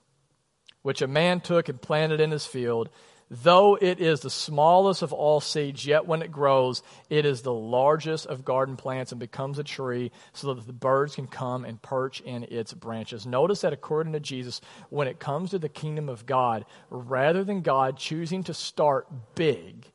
which 0.81 1.03
a 1.03 1.07
man 1.07 1.39
took 1.39 1.69
and 1.69 1.79
planted 1.79 2.19
in 2.19 2.31
his 2.31 2.47
field. 2.47 2.89
Though 3.29 3.77
it 3.79 4.01
is 4.01 4.21
the 4.21 4.31
smallest 4.31 5.03
of 5.03 5.13
all 5.13 5.39
seeds, 5.39 5.85
yet 5.85 6.07
when 6.07 6.23
it 6.23 6.31
grows, 6.31 6.81
it 7.11 7.27
is 7.27 7.43
the 7.43 7.53
largest 7.53 8.25
of 8.25 8.43
garden 8.43 8.75
plants 8.75 9.11
and 9.11 9.19
becomes 9.19 9.59
a 9.59 9.63
tree 9.63 10.11
so 10.33 10.55
that 10.55 10.65
the 10.65 10.73
birds 10.73 11.13
can 11.13 11.27
come 11.27 11.63
and 11.63 11.79
perch 11.79 12.21
in 12.21 12.47
its 12.49 12.73
branches. 12.73 13.27
Notice 13.27 13.61
that 13.61 13.71
according 13.71 14.13
to 14.13 14.19
Jesus, 14.19 14.61
when 14.89 15.07
it 15.07 15.19
comes 15.19 15.51
to 15.51 15.59
the 15.59 15.69
kingdom 15.69 16.09
of 16.09 16.25
God, 16.25 16.65
rather 16.89 17.43
than 17.43 17.61
God 17.61 17.97
choosing 17.97 18.43
to 18.45 18.53
start 18.55 19.07
big, 19.35 19.85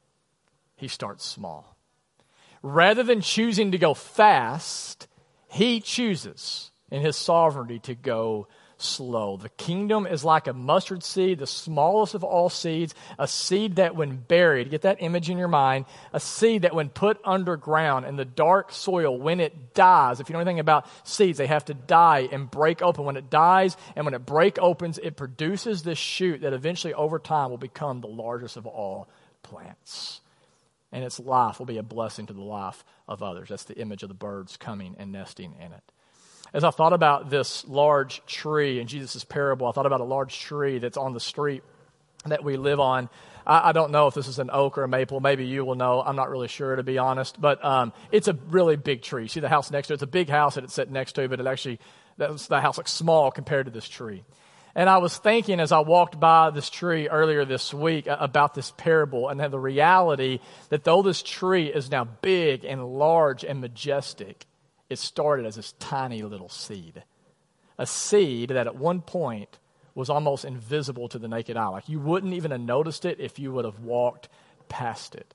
he 0.77 0.87
starts 0.87 1.27
small. 1.27 1.76
Rather 2.69 3.05
than 3.05 3.21
choosing 3.21 3.71
to 3.71 3.79
go 3.79 3.95
fast, 3.95 5.07
he 5.47 5.81
chooses 5.81 6.73
in 6.91 7.01
his 7.01 7.17
sovereignty 7.17 7.79
to 7.79 7.95
go 7.95 8.49
slow. 8.77 9.37
The 9.37 9.51
kingdom 9.51 10.05
is 10.05 10.25
like 10.25 10.49
a 10.49 10.53
mustard 10.53 11.05
seed, 11.05 11.39
the 11.39 11.47
smallest 11.47 12.17
of 12.17 12.25
all 12.25 12.51
seeds, 12.51 12.93
a 13.21 13.29
seed 13.29 13.77
that, 13.77 13.95
when 13.95 14.17
buried, 14.17 14.71
get 14.71 14.83
that 14.83 15.01
image 15.01 15.31
in 15.31 15.39
your 15.39 15.47
mind, 15.47 15.85
a 16.13 16.19
seed 16.19 16.63
that, 16.63 16.75
when 16.75 16.89
put 16.89 17.21
underground 17.25 18.05
in 18.05 18.17
the 18.17 18.25
dark 18.25 18.73
soil, 18.73 19.17
when 19.17 19.39
it 19.39 19.73
dies, 19.73 20.19
if 20.19 20.29
you 20.29 20.33
know 20.33 20.41
anything 20.41 20.59
about 20.59 20.89
seeds, 21.07 21.39
they 21.39 21.47
have 21.47 21.67
to 21.67 21.75
die 21.75 22.29
and 22.33 22.51
break 22.51 22.83
open. 22.83 23.05
When 23.05 23.17
it 23.17 23.31
dies 23.31 23.77
and 23.95 24.05
when 24.05 24.15
it 24.15 24.27
break 24.27 24.59
opens, 24.59 24.99
it 24.99 25.17
produces 25.17 25.85
this 25.85 25.99
shoot 25.99 26.41
that 26.41 26.53
eventually, 26.53 26.95
over 26.95 27.21
time, 27.21 27.51
will 27.51 27.59
become 27.59 28.01
the 28.01 28.09
largest 28.09 28.57
of 28.57 28.67
all 28.67 29.09
plants. 29.45 30.21
And 30.93 31.05
its 31.05 31.19
life 31.19 31.59
will 31.59 31.67
be 31.67 31.79
a 31.79 31.83
blessing 31.83 32.27
to 32.27 32.33
the 32.33 32.43
life 32.43 32.85
of 33.09 33.23
others. 33.23 33.49
That's 33.49 33.65
the 33.65 33.79
image 33.79 34.03
of 34.03 34.09
the 34.09 34.15
birds 34.15 34.57
coming 34.57 34.97
and 34.99 35.13
nesting 35.13 35.55
in 35.61 35.73
it 35.73 35.93
as 36.53 36.65
I 36.65 36.71
thought 36.71 36.93
about 36.93 37.31
this 37.31 37.67
large 37.67 38.25
tree 38.27 38.81
in 38.81 38.87
Jesus' 38.87 39.25
parable, 39.25 39.67
I 39.67 39.73
thought 39.73 39.87
about 39.87 40.01
a 40.01 40.05
large 40.05 40.41
tree 40.41 40.79
that's 40.79 40.97
on 40.97 41.13
the 41.13 41.21
street 41.21 41.63
that 42.25 42.45
we 42.45 42.57
live 42.57 42.81
on. 42.81 43.09
I, 43.47 43.69
I, 43.69 43.73
don't 43.73 43.91
know 43.91 44.07
if 44.07 44.15
this 44.15 44.27
is 44.27 44.39
an 44.39 44.51
oak 44.53 44.79
or 44.79 44.85
a 44.85 44.89
maple. 44.89 45.21
Maybe 45.21 45.45
you 45.47 45.65
will 45.65 45.75
know. 45.75 46.03
I'm 46.05 46.17
not 46.17 46.31
really 46.31 46.49
sure, 46.49 46.75
to 46.75 46.83
be 46.83 46.99
honest. 46.99 47.41
But 47.41 47.65
um, 47.65 47.93
it's 48.11 48.29
a 48.29 48.33
really 48.49 48.77
big 48.77 49.03
tree. 49.03 49.29
See 49.29 49.41
the 49.41 49.49
house 49.49 49.71
next 49.71 49.89
to 49.89 49.95
it? 49.95 49.97
It's 49.97 50.03
a 50.03 50.09
big 50.09 50.29
house 50.29 50.55
that 50.55 50.65
it's 50.65 50.75
set 50.75 50.91
next 50.91 51.13
to, 51.13 51.29
but 51.29 51.41
it 51.41 51.47
actually, 51.47 51.79
that's, 52.17 52.47
the 52.47 52.61
house 52.61 52.79
looks 52.79 52.93
small 52.93 53.31
compared 53.31 53.67
to 53.67 53.73
this 53.73 53.89
tree. 53.89 54.25
And 54.77 54.91
I 54.91 54.99
was 54.99 55.17
thinking 55.17 55.59
as 55.59 55.73
I 55.73 55.79
walked 55.79 56.21
by 56.21 56.51
this 56.51 56.69
tree 56.69 57.09
earlier 57.09 57.47
this 57.47 57.73
week 57.73 58.07
uh, 58.07 58.19
about 58.21 58.53
this 58.53 58.75
parable 58.77 59.31
and 59.31 59.41
the 59.41 59.59
reality 59.59 60.39
that 60.69 60.85
though 60.85 61.01
this 61.01 61.23
tree 61.23 61.69
is 61.69 61.91
now 61.91 62.05
big 62.05 62.63
and 62.63 62.85
large 62.87 63.43
and 63.43 63.63
majestic, 63.63 64.45
it 64.91 64.99
started 64.99 65.47
as 65.47 65.57
this 65.57 65.73
tiny 65.79 66.23
little 66.23 66.51
seed. 66.51 67.03
A 67.79 67.87
seed 67.87 68.51
that 68.51 68.67
at 68.67 68.77
one 68.77 69.01
point 69.01 69.59
was 69.95 70.11
almost 70.11 70.45
invisible 70.45 71.09
to 71.09 71.19
the 71.19 71.27
naked 71.27 71.57
eye. 71.57 71.69
Like 71.69 71.89
you 71.89 71.99
wouldn't 71.99 72.35
even 72.35 72.51
have 72.51 72.61
noticed 72.61 73.07
it 73.07 73.19
if 73.19 73.39
you 73.39 73.53
would 73.53 73.65
have 73.65 73.81
walked 73.81 74.29
past 74.69 75.15
it. 75.15 75.35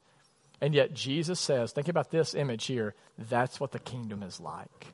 And 0.62 0.76
yet 0.76 0.94
Jesus 0.94 1.40
says, 1.40 1.72
think 1.72 1.88
about 1.88 2.12
this 2.12 2.36
image 2.36 2.68
here. 2.68 2.94
That's 3.18 3.60
what 3.60 3.72
the 3.72 3.80
kingdom 3.80 4.22
is 4.22 4.40
like. 4.40 4.94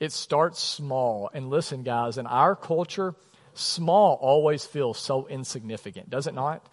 It 0.00 0.10
starts 0.10 0.60
small. 0.60 1.30
And 1.32 1.50
listen, 1.50 1.84
guys, 1.84 2.18
in 2.18 2.26
our 2.26 2.56
culture, 2.56 3.14
small 3.54 4.18
always 4.20 4.64
feels 4.64 4.98
so 4.98 5.26
insignificant, 5.28 6.10
does 6.10 6.26
it 6.26 6.34
not? 6.34 6.64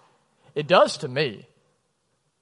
It 0.55 0.67
does 0.67 0.97
to 0.97 1.07
me. 1.07 1.47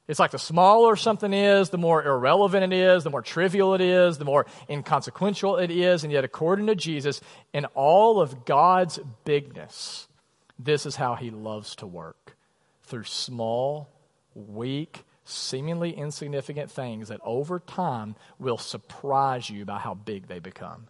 It's 0.08 0.20
like 0.20 0.32
the 0.32 0.40
smaller 0.40 0.96
something 0.96 1.34
is, 1.34 1.72
the 1.72 1.80
more 1.80 2.06
irrelevant 2.06 2.72
it 2.72 2.78
is, 2.78 3.04
the 3.04 3.10
more 3.10 3.24
trivial 3.24 3.74
it 3.74 3.82
is, 3.82 4.20
the 4.20 4.26
more 4.26 4.46
inconsequential 4.70 5.58
it 5.58 5.72
is. 5.72 6.04
And 6.04 6.14
yet, 6.14 6.24
according 6.24 6.68
to 6.68 6.76
Jesus, 6.76 7.22
in 7.54 7.66
all 7.74 8.22
of 8.22 8.46
God's 8.46 9.00
bigness, 9.24 10.08
this 10.60 10.86
is 10.86 10.96
how 10.96 11.16
he 11.16 11.32
loves 11.32 11.76
to 11.78 11.88
work 11.88 12.38
through 12.84 13.06
small, 13.06 13.90
weak, 14.36 15.04
seemingly 15.24 15.92
insignificant 15.92 16.70
things 16.70 17.08
that 17.08 17.20
over 17.24 17.60
time 17.60 18.16
will 18.38 18.60
surprise 18.60 19.50
you 19.50 19.66
by 19.66 19.80
how 19.80 19.96
big 19.96 20.28
they 20.28 20.38
become. 20.38 20.88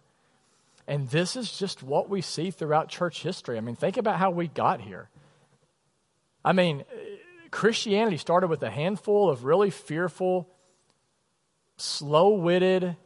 And 0.88 1.08
this 1.08 1.36
is 1.36 1.58
just 1.58 1.82
what 1.82 2.08
we 2.08 2.20
see 2.20 2.50
throughout 2.50 2.88
church 2.88 3.22
history. 3.22 3.58
I 3.58 3.60
mean, 3.60 3.76
think 3.76 3.96
about 3.96 4.18
how 4.18 4.30
we 4.30 4.46
got 4.46 4.80
here. 4.80 5.08
I 6.44 6.52
mean, 6.52 6.84
Christianity 7.50 8.18
started 8.18 8.48
with 8.48 8.62
a 8.62 8.70
handful 8.70 9.28
of 9.28 9.44
really 9.44 9.70
fearful, 9.70 10.48
slow 11.76 12.30
witted, 12.30 12.96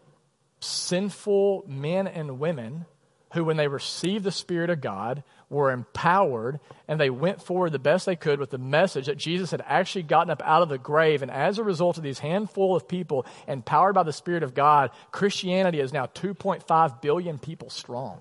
sinful 0.60 1.64
men 1.66 2.06
and 2.06 2.38
women 2.38 2.84
who, 3.32 3.44
when 3.44 3.56
they 3.56 3.68
received 3.68 4.24
the 4.24 4.32
Spirit 4.32 4.70
of 4.70 4.80
God, 4.80 5.22
were 5.50 5.72
empowered 5.72 6.60
and 6.88 6.98
they 6.98 7.10
went 7.10 7.42
forward 7.42 7.72
the 7.72 7.78
best 7.78 8.06
they 8.06 8.16
could 8.16 8.40
with 8.40 8.50
the 8.50 8.58
message 8.58 9.06
that 9.06 9.18
Jesus 9.18 9.50
had 9.50 9.62
actually 9.66 10.04
gotten 10.04 10.30
up 10.30 10.40
out 10.44 10.62
of 10.62 10.68
the 10.68 10.78
grave. 10.78 11.20
And 11.22 11.30
as 11.30 11.58
a 11.58 11.64
result 11.64 11.98
of 11.98 12.04
these 12.04 12.20
handful 12.20 12.74
of 12.74 12.88
people 12.88 13.26
empowered 13.46 13.94
by 13.94 14.04
the 14.04 14.12
Spirit 14.12 14.44
of 14.44 14.54
God, 14.54 14.90
Christianity 15.10 15.80
is 15.80 15.92
now 15.92 16.06
2.5 16.06 17.02
billion 17.02 17.38
people 17.38 17.68
strong. 17.68 18.20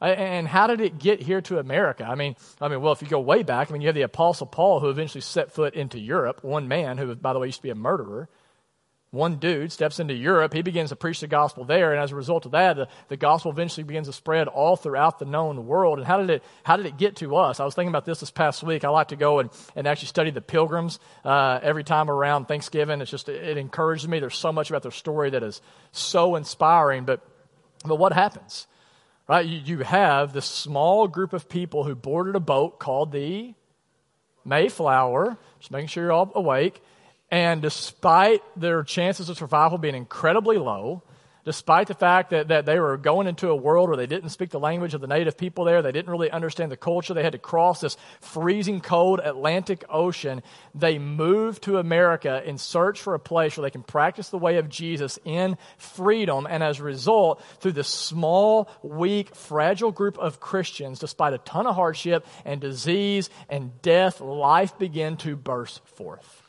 And 0.00 0.48
how 0.48 0.66
did 0.66 0.80
it 0.80 0.98
get 0.98 1.20
here 1.20 1.42
to 1.42 1.58
America? 1.58 2.04
I 2.04 2.14
mean, 2.14 2.34
I 2.58 2.68
mean, 2.68 2.80
well, 2.80 2.92
if 2.92 3.02
you 3.02 3.08
go 3.08 3.20
way 3.20 3.42
back, 3.42 3.70
I 3.70 3.72
mean, 3.74 3.82
you 3.82 3.88
have 3.88 3.94
the 3.94 4.00
Apostle 4.02 4.46
Paul 4.46 4.80
who 4.80 4.88
eventually 4.88 5.20
set 5.20 5.52
foot 5.52 5.74
into 5.74 5.98
Europe. 5.98 6.42
One 6.42 6.68
man 6.68 6.96
who, 6.96 7.14
by 7.16 7.34
the 7.34 7.38
way, 7.38 7.48
used 7.48 7.58
to 7.58 7.62
be 7.62 7.70
a 7.70 7.74
murderer. 7.74 8.30
One 9.12 9.36
dude 9.36 9.72
steps 9.72 9.98
into 9.98 10.14
Europe. 10.14 10.52
He 10.52 10.62
begins 10.62 10.90
to 10.90 10.96
preach 10.96 11.18
the 11.18 11.26
gospel 11.26 11.64
there, 11.64 11.92
and 11.92 12.00
as 12.00 12.12
a 12.12 12.14
result 12.14 12.46
of 12.46 12.52
that, 12.52 12.76
the, 12.76 12.88
the 13.08 13.16
gospel 13.16 13.50
eventually 13.50 13.82
begins 13.82 14.06
to 14.06 14.12
spread 14.12 14.46
all 14.46 14.76
throughout 14.76 15.18
the 15.18 15.24
known 15.24 15.66
world. 15.66 15.98
And 15.98 16.06
how 16.06 16.18
did 16.18 16.30
it 16.30 16.44
how 16.62 16.76
did 16.76 16.86
it 16.86 16.96
get 16.96 17.16
to 17.16 17.34
us? 17.34 17.58
I 17.58 17.64
was 17.64 17.74
thinking 17.74 17.88
about 17.88 18.04
this 18.04 18.20
this 18.20 18.30
past 18.30 18.62
week. 18.62 18.84
I 18.84 18.88
like 18.88 19.08
to 19.08 19.16
go 19.16 19.40
and, 19.40 19.50
and 19.74 19.88
actually 19.88 20.08
study 20.08 20.30
the 20.30 20.40
Pilgrims 20.40 21.00
uh, 21.24 21.58
every 21.60 21.82
time 21.82 22.08
around 22.08 22.46
Thanksgiving. 22.46 23.00
It's 23.00 23.10
just 23.10 23.28
it 23.28 23.58
encourages 23.58 24.06
me. 24.06 24.20
There's 24.20 24.38
so 24.38 24.52
much 24.52 24.70
about 24.70 24.82
their 24.82 24.92
story 24.92 25.30
that 25.30 25.42
is 25.42 25.60
so 25.90 26.36
inspiring. 26.36 27.04
But 27.04 27.20
but 27.84 27.96
what 27.96 28.12
happens? 28.12 28.68
Right? 29.28 29.44
You, 29.44 29.58
you 29.58 29.78
have 29.78 30.32
this 30.32 30.46
small 30.46 31.08
group 31.08 31.32
of 31.32 31.48
people 31.48 31.82
who 31.82 31.96
boarded 31.96 32.36
a 32.36 32.40
boat 32.40 32.78
called 32.78 33.10
the 33.10 33.54
Mayflower, 34.44 35.36
just 35.58 35.72
making 35.72 35.88
sure 35.88 36.04
you're 36.04 36.12
all 36.12 36.30
awake. 36.34 36.80
And 37.30 37.62
despite 37.62 38.42
their 38.56 38.82
chances 38.82 39.28
of 39.28 39.38
survival 39.38 39.78
being 39.78 39.94
incredibly 39.94 40.58
low, 40.58 41.02
despite 41.44 41.86
the 41.86 41.94
fact 41.94 42.30
that, 42.30 42.48
that 42.48 42.66
they 42.66 42.78
were 42.78 42.96
going 42.96 43.26
into 43.26 43.48
a 43.48 43.56
world 43.56 43.88
where 43.88 43.96
they 43.96 44.06
didn't 44.06 44.30
speak 44.30 44.50
the 44.50 44.60
language 44.60 44.94
of 44.94 45.00
the 45.00 45.06
native 45.06 45.38
people 45.38 45.64
there, 45.64 45.80
they 45.80 45.92
didn't 45.92 46.10
really 46.10 46.30
understand 46.30 46.70
the 46.70 46.76
culture, 46.76 47.14
they 47.14 47.22
had 47.22 47.32
to 47.32 47.38
cross 47.38 47.80
this 47.80 47.96
freezing 48.20 48.80
cold 48.80 49.20
Atlantic 49.20 49.84
Ocean, 49.88 50.42
they 50.74 50.98
moved 50.98 51.62
to 51.62 51.78
America 51.78 52.42
in 52.44 52.58
search 52.58 53.00
for 53.00 53.14
a 53.14 53.18
place 53.18 53.56
where 53.56 53.62
they 53.62 53.70
can 53.70 53.82
practice 53.82 54.28
the 54.28 54.38
way 54.38 54.56
of 54.56 54.68
Jesus 54.68 55.18
in 55.24 55.56
freedom. 55.78 56.46
And 56.50 56.62
as 56.62 56.80
a 56.80 56.84
result, 56.84 57.42
through 57.60 57.72
this 57.72 57.88
small, 57.88 58.68
weak, 58.82 59.34
fragile 59.34 59.92
group 59.92 60.18
of 60.18 60.40
Christians, 60.40 60.98
despite 60.98 61.32
a 61.32 61.38
ton 61.38 61.66
of 61.66 61.74
hardship 61.74 62.26
and 62.44 62.60
disease 62.60 63.30
and 63.48 63.80
death, 63.82 64.20
life 64.20 64.78
began 64.78 65.16
to 65.18 65.36
burst 65.36 65.86
forth. 65.88 66.39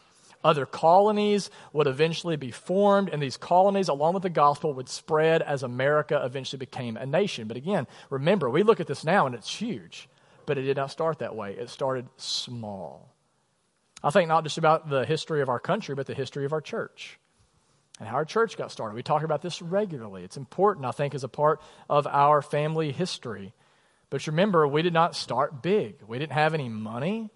Other 0.43 0.65
colonies 0.65 1.49
would 1.71 1.87
eventually 1.87 2.35
be 2.35 2.51
formed, 2.51 3.09
and 3.09 3.21
these 3.21 3.37
colonies, 3.37 3.89
along 3.89 4.13
with 4.13 4.23
the 4.23 4.29
gospel, 4.29 4.73
would 4.73 4.89
spread 4.89 5.41
as 5.41 5.63
America 5.63 6.19
eventually 6.23 6.57
became 6.57 6.97
a 6.97 7.05
nation. 7.05 7.47
But 7.47 7.57
again, 7.57 7.87
remember, 8.09 8.49
we 8.49 8.63
look 8.63 8.79
at 8.79 8.87
this 8.87 9.03
now 9.03 9.25
and 9.25 9.35
it's 9.35 9.53
huge, 9.53 10.09
but 10.45 10.57
it 10.57 10.63
did 10.63 10.77
not 10.77 10.91
start 10.91 11.19
that 11.19 11.35
way. 11.35 11.53
It 11.53 11.69
started 11.69 12.07
small. 12.17 13.13
I 14.03 14.09
think 14.09 14.27
not 14.27 14.43
just 14.43 14.57
about 14.57 14.89
the 14.89 15.05
history 15.05 15.41
of 15.41 15.49
our 15.49 15.59
country, 15.59 15.93
but 15.93 16.07
the 16.07 16.15
history 16.15 16.45
of 16.45 16.53
our 16.53 16.61
church 16.61 17.19
and 17.99 18.09
how 18.09 18.15
our 18.15 18.25
church 18.25 18.57
got 18.57 18.71
started. 18.71 18.95
We 18.95 19.03
talk 19.03 19.21
about 19.21 19.43
this 19.43 19.61
regularly. 19.61 20.23
It's 20.23 20.37
important, 20.37 20.87
I 20.87 20.91
think, 20.91 21.13
as 21.13 21.23
a 21.23 21.27
part 21.27 21.61
of 21.87 22.07
our 22.07 22.41
family 22.41 22.91
history. 22.91 23.53
But 24.09 24.25
remember, 24.25 24.67
we 24.67 24.81
did 24.81 24.91
not 24.91 25.15
start 25.15 25.61
big. 25.61 26.01
We 26.07 26.17
didn't 26.17 26.31
have 26.31 26.55
any 26.55 26.67
money. 26.67 27.29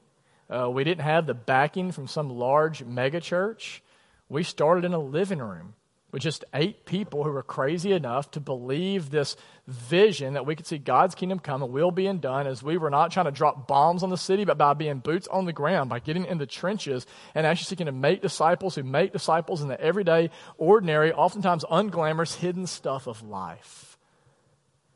Uh, 0.49 0.69
we 0.69 0.83
didn't 0.83 1.03
have 1.03 1.25
the 1.25 1.33
backing 1.33 1.91
from 1.91 2.07
some 2.07 2.29
large 2.29 2.85
megachurch. 2.85 3.79
We 4.29 4.43
started 4.43 4.85
in 4.85 4.93
a 4.93 4.99
living 4.99 5.39
room 5.39 5.73
with 6.11 6.21
just 6.21 6.45
eight 6.53 6.85
people 6.85 7.25
who 7.25 7.31
were 7.31 7.43
crazy 7.43 7.91
enough 7.91 8.31
to 8.31 8.39
believe 8.39 9.09
this 9.09 9.35
vision 9.67 10.35
that 10.35 10.45
we 10.45 10.55
could 10.55 10.65
see 10.65 10.77
God's 10.77 11.13
kingdom 11.13 11.39
come 11.39 11.61
and 11.61 11.73
will 11.73 11.91
being 11.91 12.19
done 12.19 12.47
as 12.47 12.63
we 12.63 12.77
were 12.77 12.89
not 12.89 13.11
trying 13.11 13.25
to 13.25 13.33
drop 13.33 13.67
bombs 13.67 14.01
on 14.01 14.09
the 14.09 14.17
city, 14.17 14.45
but 14.45 14.57
by 14.57 14.73
being 14.73 14.99
boots 14.99 15.27
on 15.27 15.43
the 15.43 15.51
ground, 15.51 15.89
by 15.89 15.99
getting 15.99 16.23
in 16.25 16.37
the 16.37 16.45
trenches 16.45 17.05
and 17.33 17.45
actually 17.45 17.65
seeking 17.65 17.87
to 17.87 17.91
make 17.91 18.21
disciples 18.21 18.75
who 18.75 18.83
make 18.83 19.11
disciples 19.11 19.61
in 19.61 19.67
the 19.67 19.81
everyday, 19.81 20.29
ordinary, 20.57 21.11
oftentimes 21.11 21.65
unglamorous, 21.65 22.35
hidden 22.35 22.65
stuff 22.65 23.07
of 23.07 23.21
life. 23.21 23.97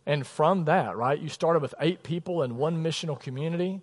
And 0.05 0.25
from 0.25 0.65
that, 0.65 0.95
right, 0.95 1.19
you 1.19 1.27
started 1.27 1.61
with 1.61 1.75
eight 1.81 2.01
people 2.01 2.43
in 2.43 2.55
one 2.55 2.81
missional 2.81 3.19
community 3.19 3.81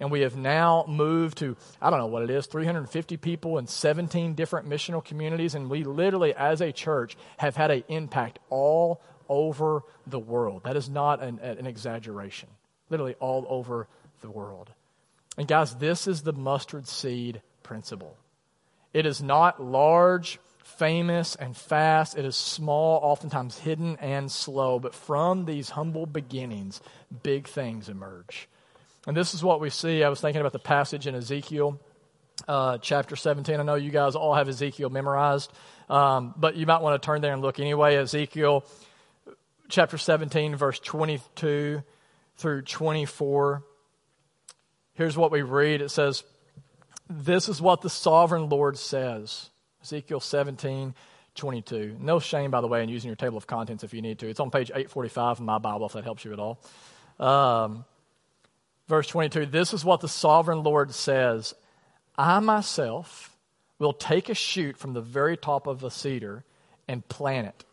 and 0.00 0.10
we 0.10 0.20
have 0.20 0.36
now 0.36 0.84
moved 0.88 1.38
to, 1.38 1.56
I 1.80 1.90
don't 1.90 1.98
know 1.98 2.06
what 2.06 2.22
it 2.22 2.30
is, 2.30 2.46
350 2.46 3.16
people 3.16 3.58
in 3.58 3.66
17 3.66 4.34
different 4.34 4.68
missional 4.68 5.04
communities. 5.04 5.54
And 5.54 5.68
we 5.68 5.84
literally, 5.84 6.34
as 6.34 6.60
a 6.60 6.72
church, 6.72 7.16
have 7.38 7.56
had 7.56 7.70
an 7.70 7.84
impact 7.88 8.38
all 8.50 9.00
over 9.28 9.82
the 10.06 10.18
world. 10.18 10.62
That 10.64 10.76
is 10.76 10.88
not 10.88 11.22
an, 11.22 11.38
an 11.40 11.66
exaggeration. 11.66 12.48
Literally 12.90 13.14
all 13.20 13.46
over 13.48 13.88
the 14.20 14.30
world. 14.30 14.70
And 15.36 15.46
guys, 15.46 15.74
this 15.76 16.06
is 16.06 16.22
the 16.22 16.32
mustard 16.32 16.88
seed 16.88 17.42
principle. 17.62 18.16
It 18.92 19.04
is 19.04 19.22
not 19.22 19.62
large, 19.62 20.40
famous, 20.64 21.36
and 21.36 21.56
fast. 21.56 22.16
It 22.16 22.24
is 22.24 22.36
small, 22.36 23.00
oftentimes 23.02 23.58
hidden 23.58 23.96
and 24.00 24.32
slow. 24.32 24.78
But 24.78 24.94
from 24.94 25.44
these 25.44 25.70
humble 25.70 26.06
beginnings, 26.06 26.80
big 27.22 27.46
things 27.46 27.88
emerge. 27.88 28.48
And 29.08 29.16
this 29.16 29.32
is 29.32 29.42
what 29.42 29.58
we 29.58 29.70
see. 29.70 30.04
I 30.04 30.10
was 30.10 30.20
thinking 30.20 30.42
about 30.42 30.52
the 30.52 30.58
passage 30.58 31.06
in 31.06 31.14
Ezekiel 31.14 31.80
uh, 32.46 32.76
chapter 32.76 33.16
17. 33.16 33.58
I 33.58 33.62
know 33.62 33.74
you 33.74 33.90
guys 33.90 34.14
all 34.14 34.34
have 34.34 34.50
Ezekiel 34.50 34.90
memorized, 34.90 35.50
um, 35.88 36.34
but 36.36 36.56
you 36.56 36.66
might 36.66 36.82
want 36.82 37.00
to 37.00 37.06
turn 37.06 37.22
there 37.22 37.32
and 37.32 37.40
look 37.40 37.58
anyway. 37.58 37.96
Ezekiel 37.96 38.66
chapter 39.70 39.96
17, 39.96 40.56
verse 40.56 40.78
22 40.80 41.82
through 42.36 42.62
24. 42.62 43.64
Here's 44.92 45.16
what 45.16 45.32
we 45.32 45.40
read 45.40 45.80
it 45.80 45.88
says, 45.90 46.22
This 47.08 47.48
is 47.48 47.62
what 47.62 47.80
the 47.80 47.88
sovereign 47.88 48.50
Lord 48.50 48.76
says. 48.76 49.48
Ezekiel 49.82 50.20
17, 50.20 50.94
22. 51.34 51.96
No 51.98 52.18
shame, 52.18 52.50
by 52.50 52.60
the 52.60 52.68
way, 52.68 52.82
in 52.82 52.90
using 52.90 53.08
your 53.08 53.16
table 53.16 53.38
of 53.38 53.46
contents 53.46 53.82
if 53.84 53.94
you 53.94 54.02
need 54.02 54.18
to. 54.18 54.28
It's 54.28 54.38
on 54.38 54.50
page 54.50 54.68
845 54.68 55.38
in 55.38 55.46
my 55.46 55.56
Bible, 55.56 55.86
if 55.86 55.94
that 55.94 56.04
helps 56.04 56.26
you 56.26 56.34
at 56.34 56.38
all. 56.38 56.60
Um, 57.18 57.86
verse 58.88 59.06
22 59.06 59.46
this 59.46 59.72
is 59.72 59.84
what 59.84 60.00
the 60.00 60.08
sovereign 60.08 60.62
Lord 60.62 60.92
says 60.94 61.54
I 62.18 62.40
myself 62.40 63.36
will 63.78 63.92
take 63.92 64.28
a 64.28 64.34
shoot 64.34 64.76
from 64.76 64.92
the 64.92 65.00
very 65.00 65.36
top 65.36 65.68
of 65.68 65.80
the 65.80 65.90
cedar 65.90 66.44
and 66.88 67.06
plant 67.08 67.46
it. 67.46 67.64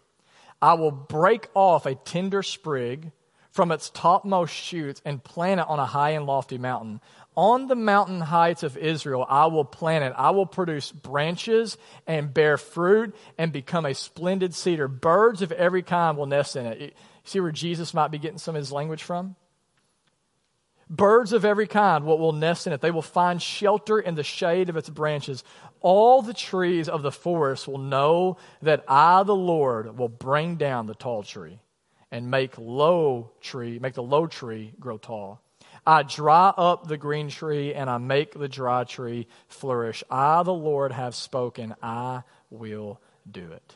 I 0.61 0.75
will 0.75 0.91
break 0.91 1.49
off 1.55 1.85
a 1.85 1.95
tender 1.95 2.43
sprig 2.43 3.11
from 3.51 3.71
its 3.71 3.89
topmost 3.89 4.53
shoots 4.53 5.01
and 5.03 5.23
plant 5.23 5.61
it 5.61 5.67
on 5.67 5.79
a 5.79 5.85
high 5.85 6.11
and 6.11 6.25
lofty 6.25 6.57
mountain. 6.57 7.01
On 7.35 7.67
the 7.67 7.75
mountain 7.75 8.21
heights 8.21 8.63
of 8.63 8.77
Israel, 8.77 9.25
I 9.27 9.47
will 9.47 9.65
plant 9.65 10.03
it. 10.03 10.13
I 10.15 10.29
will 10.31 10.45
produce 10.45 10.91
branches 10.91 11.77
and 12.05 12.33
bear 12.33 12.57
fruit 12.57 13.15
and 13.37 13.51
become 13.51 13.85
a 13.85 13.93
splendid 13.93 14.53
cedar. 14.53 14.87
Birds 14.87 15.41
of 15.41 15.51
every 15.51 15.81
kind 15.81 16.17
will 16.17 16.25
nest 16.27 16.55
in 16.55 16.65
it. 16.65 16.95
See 17.23 17.39
where 17.39 17.51
Jesus 17.51 17.93
might 17.93 18.11
be 18.11 18.19
getting 18.19 18.37
some 18.37 18.55
of 18.55 18.59
his 18.59 18.71
language 18.71 19.03
from? 19.03 19.35
Birds 20.89 21.33
of 21.33 21.45
every 21.45 21.67
kind 21.67 22.05
will, 22.05 22.19
will 22.19 22.31
nest 22.31 22.67
in 22.67 22.73
it. 22.73 22.81
They 22.81 22.91
will 22.91 23.01
find 23.01 23.41
shelter 23.41 23.99
in 23.99 24.15
the 24.15 24.23
shade 24.23 24.69
of 24.69 24.77
its 24.77 24.89
branches. 24.89 25.43
All 25.81 26.21
the 26.21 26.33
trees 26.33 26.87
of 26.87 27.01
the 27.01 27.11
forest 27.11 27.67
will 27.67 27.79
know 27.79 28.37
that 28.61 28.83
I, 28.87 29.23
the 29.23 29.35
Lord, 29.35 29.97
will 29.97 30.09
bring 30.09 30.55
down 30.55 30.85
the 30.85 30.95
tall 30.95 31.23
tree 31.23 31.59
and 32.11 32.29
make 32.29 32.57
low 32.57 33.31
tree, 33.41 33.79
make 33.79 33.95
the 33.95 34.03
low 34.03 34.27
tree 34.27 34.73
grow 34.79 34.97
tall. 34.97 35.41
I 35.87 36.03
dry 36.03 36.53
up 36.55 36.87
the 36.87 36.97
green 36.97 37.29
tree 37.29 37.73
and 37.73 37.89
I 37.89 37.97
make 37.97 38.33
the 38.33 38.47
dry 38.47 38.83
tree 38.83 39.27
flourish. 39.47 40.03
I, 40.09 40.43
the 40.43 40.53
Lord, 40.53 40.91
have 40.91 41.13
spoken. 41.15 41.75
I 41.81 42.23
will 42.49 42.99
do 43.29 43.51
it. 43.51 43.75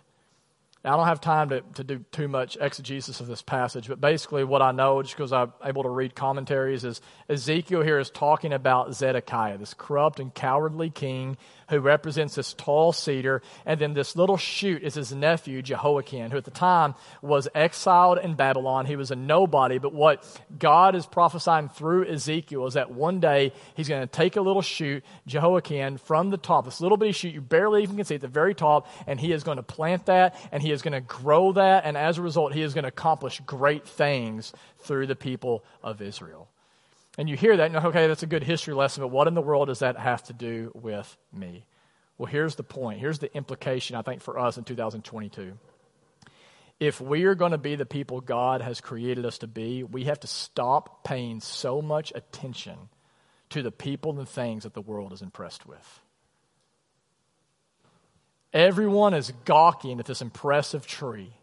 Now, 0.84 0.94
I 0.94 0.98
don't 0.98 1.08
have 1.08 1.20
time 1.20 1.50
to, 1.50 1.62
to 1.76 1.84
do 1.84 2.06
too 2.12 2.30
much 2.30 2.58
exegesis 2.60 3.20
of 3.20 3.28
this 3.28 3.42
passage, 3.42 3.90
but 3.90 4.00
basically, 4.00 4.46
what 4.46 4.62
I 4.62 4.72
know, 4.72 5.02
just 5.02 5.14
because 5.14 5.34
I'm 5.34 5.52
able 5.64 5.84
to 5.84 5.90
read 5.90 6.16
commentaries, 6.16 6.86
is 6.86 7.02
Ezekiel 7.28 7.82
here 7.82 8.00
is 8.00 8.10
talking 8.10 8.54
about 8.54 8.94
Zedekiah, 8.96 9.58
this 9.58 9.74
corrupt 9.74 10.22
and 10.22 10.34
cowardly 10.34 10.90
king 10.90 11.36
who 11.70 11.80
represents 11.80 12.36
this 12.36 12.54
tall 12.54 12.92
cedar, 12.92 13.42
and 13.66 13.80
then 13.80 13.94
this 13.94 14.16
little 14.16 14.38
shoot 14.38 14.82
is 14.82 14.96
his 14.96 15.14
nephew, 15.14 15.62
Jehoiakim, 15.62 16.32
who 16.32 16.38
at 16.38 16.46
the 16.46 16.52
time 16.52 16.96
was 17.22 17.48
exiled 17.54 18.18
in 18.18 18.36
Babylon. 18.36 18.86
He 18.86 18.96
was 18.96 19.12
a 19.12 19.16
nobody, 19.16 19.78
but 19.78 19.94
what 19.94 20.26
God 20.58 20.96
is 20.96 21.06
prophesying 21.06 21.70
through 21.70 22.08
Ezekiel 22.08 22.66
is 22.66 22.74
that 22.74 22.90
one 22.90 23.20
day 23.20 23.54
he's 23.76 23.88
going 23.88 24.02
to 24.02 24.08
take 24.08 24.36
a 24.36 24.42
little 24.42 24.62
shoot, 24.62 25.04
Jehoiakim, 25.28 25.98
from 25.98 26.30
the 26.32 26.38
top, 26.38 26.66
this 26.66 26.82
little 26.82 26.98
bitty 26.98 27.12
shoot 27.12 27.34
you 27.34 27.42
barely 27.42 27.84
even 27.84 27.98
can 27.98 28.06
see 28.06 28.16
at 28.16 28.22
the 28.22 28.28
very 28.28 28.56
top, 28.56 28.88
and 29.06 29.20
he 29.20 29.32
is 29.32 29.44
going 29.44 29.58
to 29.58 29.64
plant 29.64 30.08
that, 30.08 30.36
and 30.52 30.64
he 30.64 30.69
is 30.72 30.82
going 30.82 30.94
to 30.94 31.02
grow 31.02 31.54
that, 31.54 31.86
and 31.86 31.98
as 31.98 32.18
a 32.18 32.22
result, 32.22 32.54
he 32.54 32.62
is 32.62 32.74
going 32.74 32.84
to 32.84 32.90
accomplish 32.90 33.42
great 33.46 33.88
things 33.88 34.54
through 34.80 35.08
the 35.08 35.16
people 35.16 35.64
of 35.84 36.02
Israel. 36.02 36.50
And 37.18 37.30
you 37.30 37.36
hear 37.36 37.58
that, 37.58 37.66
and 37.66 37.74
you're 37.74 37.82
like, 37.82 37.90
okay, 37.90 38.08
that's 38.08 38.24
a 38.24 38.28
good 38.28 38.44
history 38.44 38.74
lesson, 38.74 39.02
but 39.02 39.10
what 39.10 39.28
in 39.28 39.34
the 39.34 39.42
world 39.42 39.68
does 39.68 39.80
that 39.80 39.98
have 39.98 40.24
to 40.24 40.34
do 40.34 40.72
with 40.74 41.18
me? 41.34 41.66
Well, 42.18 42.28
here's 42.28 42.56
the 42.56 42.64
point. 42.64 43.00
Here's 43.00 43.20
the 43.20 43.34
implication, 43.36 43.96
I 43.96 44.02
think, 44.02 44.22
for 44.22 44.40
us 44.40 44.58
in 44.58 44.64
2022. 44.64 45.58
If 46.80 47.02
we 47.02 47.26
are 47.26 47.36
going 47.36 47.52
to 47.52 47.58
be 47.58 47.76
the 47.76 47.86
people 47.86 48.22
God 48.22 48.62
has 48.62 48.80
created 48.80 49.26
us 49.26 49.40
to 49.40 49.48
be, 49.48 49.84
we 49.84 50.06
have 50.06 50.20
to 50.22 50.28
stop 50.28 51.04
paying 51.04 51.42
so 51.42 51.82
much 51.82 52.14
attention 52.16 52.78
to 53.50 53.62
the 53.62 53.72
people 53.72 54.18
and 54.18 54.28
things 54.28 54.64
that 54.64 54.74
the 54.74 54.82
world 54.82 55.12
is 55.12 55.22
impressed 55.22 55.66
with. 55.66 56.02
Everyone 58.54 59.14
is 59.14 59.32
gawking 59.46 60.00
at 60.00 60.06
this 60.06 60.22
impressive 60.22 60.88
tree, 60.88 61.34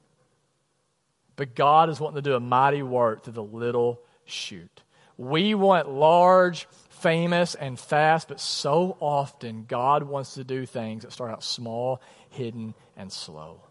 but 1.36 1.54
God 1.54 1.88
is 1.88 2.00
wanting 2.00 2.16
to 2.16 2.22
do 2.22 2.34
a 2.34 2.40
mighty 2.40 2.82
work 2.82 3.22
through 3.22 3.34
the 3.34 3.42
little 3.42 4.00
shoot. 4.24 4.82
We 5.16 5.54
want 5.54 5.88
large, 5.88 6.66
famous, 6.90 7.54
and 7.54 7.78
fast, 7.78 8.28
but 8.28 8.40
so 8.40 8.96
often 9.00 9.66
God 9.68 10.02
wants 10.02 10.34
to 10.34 10.44
do 10.44 10.66
things 10.66 11.04
that 11.04 11.12
start 11.12 11.30
out 11.30 11.44
small, 11.44 12.02
hidden, 12.30 12.74
and 12.96 13.12
slow. 13.12 13.62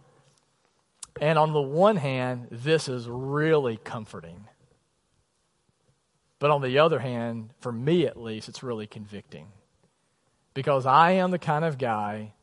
And 1.20 1.38
on 1.38 1.54
the 1.54 1.62
one 1.62 1.98
hand, 1.98 2.48
this 2.52 2.88
is 2.88 3.08
really 3.08 3.78
comforting. 3.78 4.48
But 6.40 6.52
on 6.52 6.62
the 6.62 6.80
other 6.80 7.00
hand, 7.00 7.52
for 7.60 7.72
me 7.72 8.06
at 8.06 8.22
least, 8.22 8.50
it's 8.50 8.64
really 8.64 8.88
convicting. 8.88 9.48
Because 10.54 10.86
I 10.86 11.12
am 11.12 11.32
the 11.32 11.40
kind 11.40 11.66
of 11.66 11.78
guy 11.78 12.34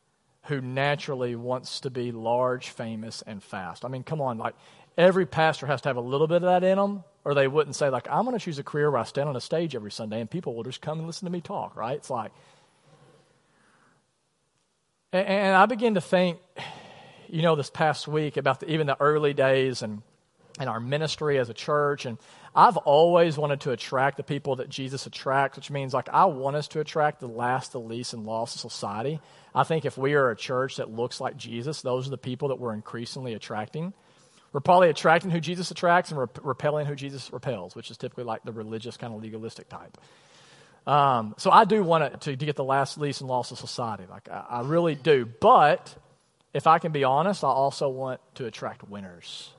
who 0.45 0.61
naturally 0.61 1.35
wants 1.35 1.79
to 1.81 1.89
be 1.89 2.11
large, 2.11 2.69
famous, 2.69 3.23
and 3.25 3.41
fast. 3.41 3.85
I 3.85 3.87
mean, 3.87 4.03
come 4.03 4.21
on, 4.21 4.37
like 4.37 4.55
every 4.97 5.25
pastor 5.25 5.65
has 5.67 5.81
to 5.81 5.89
have 5.89 5.97
a 5.97 6.01
little 6.01 6.27
bit 6.27 6.37
of 6.37 6.43
that 6.43 6.63
in 6.63 6.77
them, 6.77 7.03
or 7.23 7.33
they 7.33 7.47
wouldn't 7.47 7.75
say, 7.75 7.89
like, 7.89 8.07
I'm 8.09 8.25
going 8.25 8.37
to 8.37 8.43
choose 8.43 8.59
a 8.59 8.63
career 8.63 8.91
where 8.91 8.99
I 8.99 9.03
stand 9.03 9.29
on 9.29 9.35
a 9.35 9.41
stage 9.41 9.75
every 9.75 9.91
Sunday 9.91 10.19
and 10.19 10.29
people 10.29 10.53
will 10.53 10.63
just 10.63 10.81
come 10.81 10.97
and 10.97 11.07
listen 11.07 11.25
to 11.25 11.31
me 11.31 11.41
talk, 11.41 11.75
right? 11.75 11.95
It's 11.95 12.09
like, 12.09 12.31
and, 15.13 15.55
I 15.55 15.65
begin 15.67 15.93
to 15.93 16.01
think, 16.01 16.39
you 17.29 17.43
know, 17.43 17.55
this 17.55 17.69
past 17.69 18.07
week 18.07 18.35
about 18.35 18.61
the, 18.61 18.71
even 18.71 18.87
the 18.87 18.99
early 18.99 19.33
days 19.33 19.81
and, 19.81 20.01
and 20.59 20.69
our 20.69 20.79
ministry 20.79 21.39
as 21.39 21.49
a 21.49 21.53
church. 21.53 22.05
And 22.05 22.17
I've 22.55 22.77
always 22.77 23.37
wanted 23.37 23.61
to 23.61 23.71
attract 23.71 24.17
the 24.17 24.23
people 24.23 24.57
that 24.57 24.69
Jesus 24.69 25.05
attracts, 25.07 25.55
which 25.55 25.71
means 25.71 25.93
like 25.93 26.09
I 26.09 26.25
want 26.25 26.55
us 26.55 26.67
to 26.69 26.79
attract 26.79 27.19
the 27.19 27.27
last, 27.27 27.71
the 27.71 27.79
least, 27.79 28.13
and 28.13 28.25
lost 28.25 28.55
of 28.55 28.61
society. 28.61 29.19
I 29.55 29.63
think 29.63 29.85
if 29.85 29.97
we 29.97 30.13
are 30.13 30.29
a 30.29 30.35
church 30.35 30.77
that 30.77 30.91
looks 30.91 31.19
like 31.19 31.37
Jesus, 31.37 31.81
those 31.81 32.07
are 32.07 32.11
the 32.11 32.17
people 32.17 32.49
that 32.49 32.59
we're 32.59 32.73
increasingly 32.73 33.33
attracting. 33.33 33.93
We're 34.51 34.59
probably 34.59 34.89
attracting 34.89 35.31
who 35.31 35.39
Jesus 35.39 35.71
attracts 35.71 36.11
and 36.11 36.19
rep- 36.19 36.39
repelling 36.43 36.85
who 36.85 36.93
Jesus 36.93 37.33
repels, 37.33 37.75
which 37.75 37.89
is 37.89 37.97
typically 37.97 38.23
like 38.23 38.43
the 38.43 38.51
religious, 38.51 38.97
kind 38.97 39.13
of 39.13 39.21
legalistic 39.21 39.67
type. 39.67 39.97
Um, 40.85 41.33
so 41.37 41.49
I 41.49 41.65
do 41.65 41.83
want 41.83 42.21
to, 42.21 42.35
to 42.35 42.45
get 42.45 42.55
the 42.55 42.63
last, 42.63 42.99
least, 42.99 43.21
and 43.21 43.29
lost 43.29 43.51
of 43.51 43.57
society. 43.57 44.03
Like 44.07 44.29
I, 44.29 44.45
I 44.49 44.61
really 44.61 44.93
do. 44.93 45.25
But 45.25 45.95
if 46.53 46.67
I 46.67 46.77
can 46.77 46.91
be 46.91 47.03
honest, 47.03 47.43
I 47.43 47.47
also 47.47 47.89
want 47.89 48.21
to 48.35 48.45
attract 48.45 48.87
winners. 48.87 49.49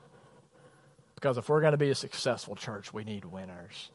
Because 1.15 1.37
if 1.37 1.49
we're 1.49 1.61
going 1.61 1.71
to 1.71 1.77
be 1.77 1.89
a 1.89 1.95
successful 1.95 2.55
church, 2.55 2.93
we 2.93 3.03
need 3.03 3.25
winners. 3.25 3.89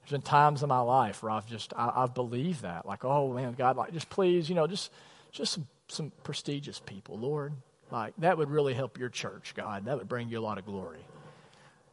There's 0.00 0.12
been 0.12 0.22
times 0.22 0.62
in 0.62 0.68
my 0.68 0.80
life 0.80 1.22
where 1.22 1.32
I've 1.32 1.46
just 1.46 1.72
I, 1.76 1.92
have 1.96 2.14
believed 2.14 2.62
that, 2.62 2.86
like, 2.86 3.04
oh 3.04 3.32
man, 3.32 3.54
God, 3.54 3.76
like, 3.76 3.92
just 3.92 4.08
please, 4.08 4.48
you 4.48 4.54
know, 4.54 4.66
just 4.66 4.92
just 5.32 5.52
some, 5.52 5.66
some 5.88 6.12
prestigious 6.22 6.78
people, 6.78 7.18
Lord, 7.18 7.52
like 7.90 8.14
that 8.18 8.38
would 8.38 8.50
really 8.50 8.74
help 8.74 8.98
your 8.98 9.08
church, 9.08 9.54
God. 9.56 9.86
That 9.86 9.98
would 9.98 10.08
bring 10.08 10.28
you 10.28 10.38
a 10.38 10.40
lot 10.40 10.58
of 10.58 10.64
glory, 10.64 11.04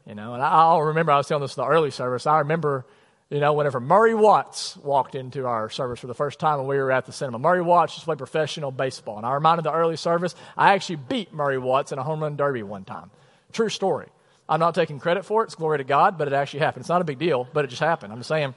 you 0.05 0.13
know. 0.13 0.35
And 0.35 0.43
I, 0.43 0.49
I'll 0.49 0.83
remember 0.83 1.11
I 1.11 1.17
was 1.17 1.27
telling 1.27 1.41
this 1.41 1.57
in 1.57 1.63
the 1.63 1.67
early 1.67 1.89
service. 1.89 2.27
I 2.27 2.39
remember 2.39 2.85
you 3.33 3.39
know, 3.39 3.53
whenever 3.53 3.79
Murray 3.79 4.13
Watts 4.13 4.77
walked 4.77 5.15
into 5.15 5.47
our 5.47 5.67
service 5.67 5.99
for 5.99 6.05
the 6.05 6.13
first 6.13 6.37
time 6.37 6.59
when 6.59 6.67
we 6.67 6.77
were 6.77 6.91
at 6.91 7.07
the 7.07 7.11
cinema, 7.11 7.39
Murray 7.39 7.63
Watts 7.63 7.95
just 7.95 8.05
played 8.05 8.19
professional 8.19 8.69
baseball. 8.69 9.17
And 9.17 9.25
I 9.25 9.33
reminded 9.33 9.63
the 9.63 9.73
early 9.73 9.97
service, 9.97 10.35
I 10.55 10.73
actually 10.73 10.97
beat 10.97 11.33
Murray 11.33 11.57
Watts 11.57 11.91
in 11.91 11.97
a 11.97 12.03
home 12.03 12.21
run 12.21 12.35
derby 12.35 12.61
one 12.61 12.83
time. 12.83 13.09
True 13.51 13.69
story. 13.69 14.07
I'm 14.53 14.59
not 14.59 14.75
taking 14.75 14.99
credit 14.99 15.25
for 15.25 15.41
it. 15.41 15.45
It's 15.45 15.55
glory 15.55 15.79
to 15.79 15.83
God, 15.83 16.17
but 16.17 16.27
it 16.27 16.33
actually 16.33 16.59
happened. 16.59 16.83
It's 16.83 16.89
not 16.89 17.01
a 17.01 17.05
big 17.05 17.19
deal, 17.19 17.47
but 17.53 17.65
it 17.65 17.69
just 17.69 17.81
happened. 17.81 18.13
I'm 18.13 18.19
just 18.19 18.29
saying. 18.29 18.53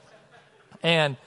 And 0.83 1.17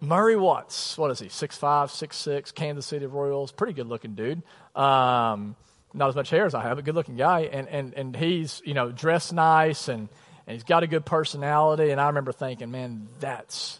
Murray 0.00 0.36
Watts, 0.36 0.98
what 0.98 1.10
is 1.10 1.18
he? 1.18 1.28
Six 1.28 1.56
five, 1.56 1.90
six 1.90 2.16
six, 2.16 2.52
Kansas 2.52 2.86
City 2.86 3.06
Royals, 3.06 3.52
pretty 3.52 3.72
good 3.72 3.86
looking 3.86 4.14
dude. 4.14 4.42
Um, 4.76 5.56
not 5.94 6.08
as 6.08 6.14
much 6.14 6.30
hair 6.30 6.46
as 6.46 6.54
I 6.54 6.62
have, 6.62 6.76
but 6.76 6.84
good 6.84 6.94
looking 6.94 7.16
guy. 7.16 7.40
And, 7.52 7.68
and, 7.68 7.94
and 7.94 8.16
he's, 8.16 8.62
you 8.64 8.74
know, 8.74 8.92
dressed 8.92 9.32
nice 9.32 9.88
and– 9.88 10.08
and 10.44 10.54
he's 10.54 10.64
got 10.64 10.82
a 10.82 10.88
good 10.88 11.06
personality. 11.06 11.90
And 11.90 12.00
I 12.00 12.08
remember 12.08 12.32
thinking, 12.32 12.72
man, 12.72 13.06
that's, 13.20 13.78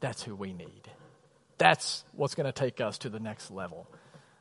that's 0.00 0.22
who 0.22 0.34
we 0.34 0.52
need. 0.52 0.90
That's 1.56 2.04
what's 2.12 2.34
going 2.34 2.44
to 2.44 2.52
take 2.52 2.82
us 2.82 2.98
to 2.98 3.08
the 3.08 3.18
next 3.18 3.50
level. 3.50 3.86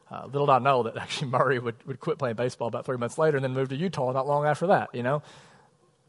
Uh, 0.09 0.25
little 0.25 0.45
did 0.45 0.53
I 0.53 0.59
know 0.59 0.83
that 0.83 0.97
actually 1.01 1.29
Murray 1.29 1.59
would, 1.59 1.75
would 1.85 1.99
quit 1.99 2.17
playing 2.17 2.35
baseball 2.35 2.67
about 2.67 2.85
three 2.85 2.97
months 2.97 3.17
later 3.17 3.37
and 3.37 3.43
then 3.43 3.53
move 3.53 3.69
to 3.69 3.75
Utah 3.75 4.11
not 4.11 4.27
long 4.27 4.45
after 4.45 4.67
that, 4.67 4.93
you 4.93 5.03
know. 5.03 5.21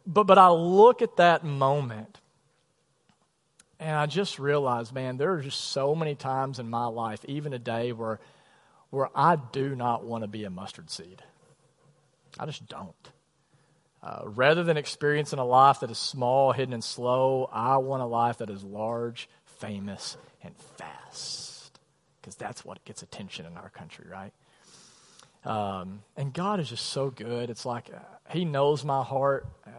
But, 0.06 0.24
but 0.24 0.38
I 0.38 0.50
look 0.50 1.02
at 1.02 1.16
that 1.16 1.44
moment 1.44 2.20
and 3.78 3.94
I 3.96 4.06
just 4.06 4.38
realize, 4.38 4.92
man, 4.92 5.16
there 5.16 5.32
are 5.32 5.42
just 5.42 5.60
so 5.60 5.94
many 5.94 6.14
times 6.14 6.58
in 6.58 6.70
my 6.70 6.86
life, 6.86 7.24
even 7.26 7.52
a 7.52 7.58
day, 7.58 7.92
where, 7.92 8.20
where 8.90 9.10
I 9.14 9.36
do 9.36 9.74
not 9.74 10.04
want 10.04 10.24
to 10.24 10.28
be 10.28 10.44
a 10.44 10.50
mustard 10.50 10.90
seed. 10.90 11.22
I 12.38 12.46
just 12.46 12.66
don't. 12.68 12.94
Uh, 14.02 14.22
rather 14.24 14.62
than 14.62 14.76
experiencing 14.76 15.38
a 15.38 15.44
life 15.44 15.80
that 15.80 15.90
is 15.90 15.98
small, 15.98 16.52
hidden, 16.52 16.72
and 16.72 16.84
slow, 16.84 17.50
I 17.52 17.78
want 17.78 18.02
a 18.02 18.06
life 18.06 18.38
that 18.38 18.50
is 18.50 18.62
large, 18.62 19.28
famous, 19.44 20.16
and 20.42 20.54
fast. 20.76 21.45
Because 22.26 22.34
that's 22.34 22.64
what 22.64 22.84
gets 22.84 23.04
attention 23.04 23.46
in 23.46 23.56
our 23.56 23.68
country, 23.68 24.04
right? 24.10 24.32
Um, 25.44 26.02
and 26.16 26.34
God 26.34 26.58
is 26.58 26.68
just 26.68 26.86
so 26.86 27.08
good. 27.08 27.50
It's 27.50 27.64
like 27.64 27.88
uh, 27.94 28.00
He 28.30 28.44
knows 28.44 28.84
my 28.84 29.04
heart. 29.04 29.46
Uh, 29.64 29.70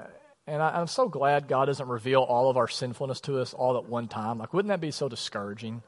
and 0.47 0.61
I, 0.61 0.79
I'm 0.79 0.87
so 0.87 1.09
glad 1.09 1.49
God 1.49 1.65
doesn't 1.65 1.89
reveal 1.89 2.21
all 2.21 2.49
of 2.49 2.55
our 2.55 2.69
sinfulness 2.69 3.19
to 3.21 3.41
us 3.41 3.53
all 3.53 3.75
at 3.75 3.89
one 3.89 4.07
time. 4.07 4.37
Like, 4.37 4.53
wouldn't 4.53 4.69
that 4.69 4.79
be 4.79 4.91
so 4.91 5.09
discouraging? 5.09 5.83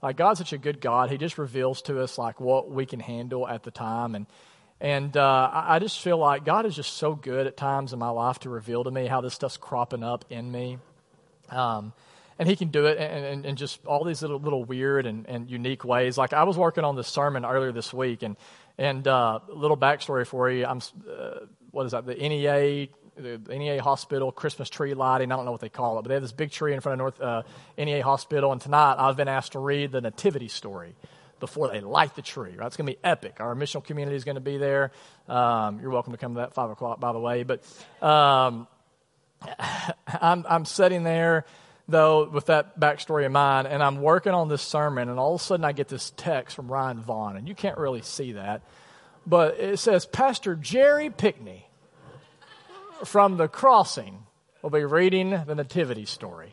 Like, 0.00 0.16
God's 0.16 0.38
such 0.38 0.52
a 0.52 0.58
good 0.58 0.80
God. 0.80 1.10
He 1.10 1.18
just 1.18 1.36
reveals 1.36 1.82
to 1.82 2.00
us, 2.00 2.16
like, 2.16 2.38
what 2.38 2.70
we 2.70 2.86
can 2.86 3.00
handle 3.00 3.48
at 3.48 3.64
the 3.64 3.72
time. 3.72 4.14
And, 4.14 4.26
and 4.80 5.16
uh, 5.16 5.50
I 5.52 5.80
just 5.80 5.98
feel 5.98 6.18
like 6.18 6.44
God 6.44 6.64
is 6.64 6.76
just 6.76 6.92
so 6.92 7.16
good 7.16 7.48
at 7.48 7.56
times 7.56 7.92
in 7.92 7.98
my 7.98 8.10
life 8.10 8.38
to 8.40 8.50
reveal 8.50 8.84
to 8.84 8.90
me 8.92 9.08
how 9.08 9.20
this 9.20 9.34
stuff's 9.34 9.56
cropping 9.56 10.04
up 10.04 10.26
in 10.30 10.52
me. 10.52 10.78
Um, 11.50 11.92
and 12.38 12.48
he 12.48 12.54
can 12.54 12.68
do 12.68 12.86
it 12.86 12.98
in, 12.98 13.44
in, 13.44 13.56
just 13.56 13.84
all 13.84 14.04
these 14.04 14.22
little, 14.22 14.38
little 14.38 14.64
weird 14.64 15.06
and, 15.06 15.26
and, 15.26 15.50
unique 15.50 15.84
ways. 15.84 16.16
Like 16.16 16.32
I 16.32 16.44
was 16.44 16.56
working 16.56 16.84
on 16.84 16.94
this 16.94 17.08
sermon 17.08 17.44
earlier 17.44 17.72
this 17.72 17.92
week, 17.92 18.22
and 18.22 18.36
and 18.78 19.06
uh, 19.08 19.40
little 19.48 19.76
backstory 19.76 20.26
for 20.26 20.48
you. 20.50 20.64
I'm 20.64 20.80
uh, 21.10 21.46
what 21.72 21.86
is 21.86 21.92
that? 21.92 22.06
The 22.06 22.14
NEA, 22.14 22.88
the 23.16 23.38
NEA 23.48 23.82
Hospital 23.82 24.30
Christmas 24.30 24.70
tree 24.70 24.94
lighting. 24.94 25.32
I 25.32 25.36
don't 25.36 25.44
know 25.44 25.52
what 25.52 25.60
they 25.60 25.68
call 25.68 25.98
it, 25.98 26.02
but 26.02 26.08
they 26.08 26.14
have 26.14 26.22
this 26.22 26.32
big 26.32 26.52
tree 26.52 26.74
in 26.74 26.80
front 26.80 26.94
of 26.94 26.98
North 26.98 27.20
uh, 27.20 27.42
NEA 27.76 28.02
Hospital. 28.02 28.52
And 28.52 28.60
tonight 28.60 28.96
I've 28.98 29.16
been 29.16 29.28
asked 29.28 29.52
to 29.52 29.58
read 29.58 29.90
the 29.90 30.00
Nativity 30.00 30.48
story 30.48 30.94
before 31.40 31.68
they 31.68 31.80
light 31.80 32.14
the 32.14 32.22
tree. 32.22 32.54
Right? 32.56 32.66
It's 32.66 32.76
going 32.76 32.86
to 32.86 32.92
be 32.92 32.98
epic. 33.02 33.40
Our 33.40 33.56
missional 33.56 33.84
community 33.84 34.16
is 34.16 34.24
going 34.24 34.36
to 34.36 34.40
be 34.40 34.58
there. 34.58 34.92
Um, 35.28 35.80
you're 35.80 35.90
welcome 35.90 36.12
to 36.12 36.18
come 36.18 36.34
to 36.34 36.40
that 36.40 36.54
five 36.54 36.70
o'clock, 36.70 37.00
by 37.00 37.12
the 37.12 37.20
way. 37.20 37.42
But 37.42 37.64
um, 38.00 38.68
I'm 40.20 40.46
I'm 40.48 40.64
sitting 40.64 41.02
there 41.02 41.44
though 41.88 42.28
with 42.28 42.46
that 42.46 42.78
backstory 42.78 43.24
in 43.24 43.32
mind, 43.32 43.66
and 43.66 43.82
I'm 43.82 44.02
working 44.02 44.32
on 44.32 44.48
this 44.48 44.62
sermon, 44.62 45.08
and 45.08 45.18
all 45.18 45.34
of 45.34 45.40
a 45.40 45.44
sudden 45.44 45.64
I 45.64 45.72
get 45.72 45.88
this 45.88 46.12
text 46.16 46.54
from 46.54 46.70
Ryan 46.70 47.00
Vaughn, 47.00 47.36
and 47.36 47.48
you 47.48 47.54
can't 47.54 47.78
really 47.78 48.02
see 48.02 48.32
that, 48.32 48.62
but 49.26 49.58
it 49.58 49.78
says 49.78 50.06
Pastor 50.06 50.54
Jerry 50.54 51.10
Pickney 51.10 51.66
from 53.04 53.36
the 53.36 53.48
Crossing 53.48 54.26
will 54.62 54.70
be 54.70 54.84
reading 54.84 55.30
the 55.30 55.54
Nativity 55.54 56.04
story. 56.04 56.52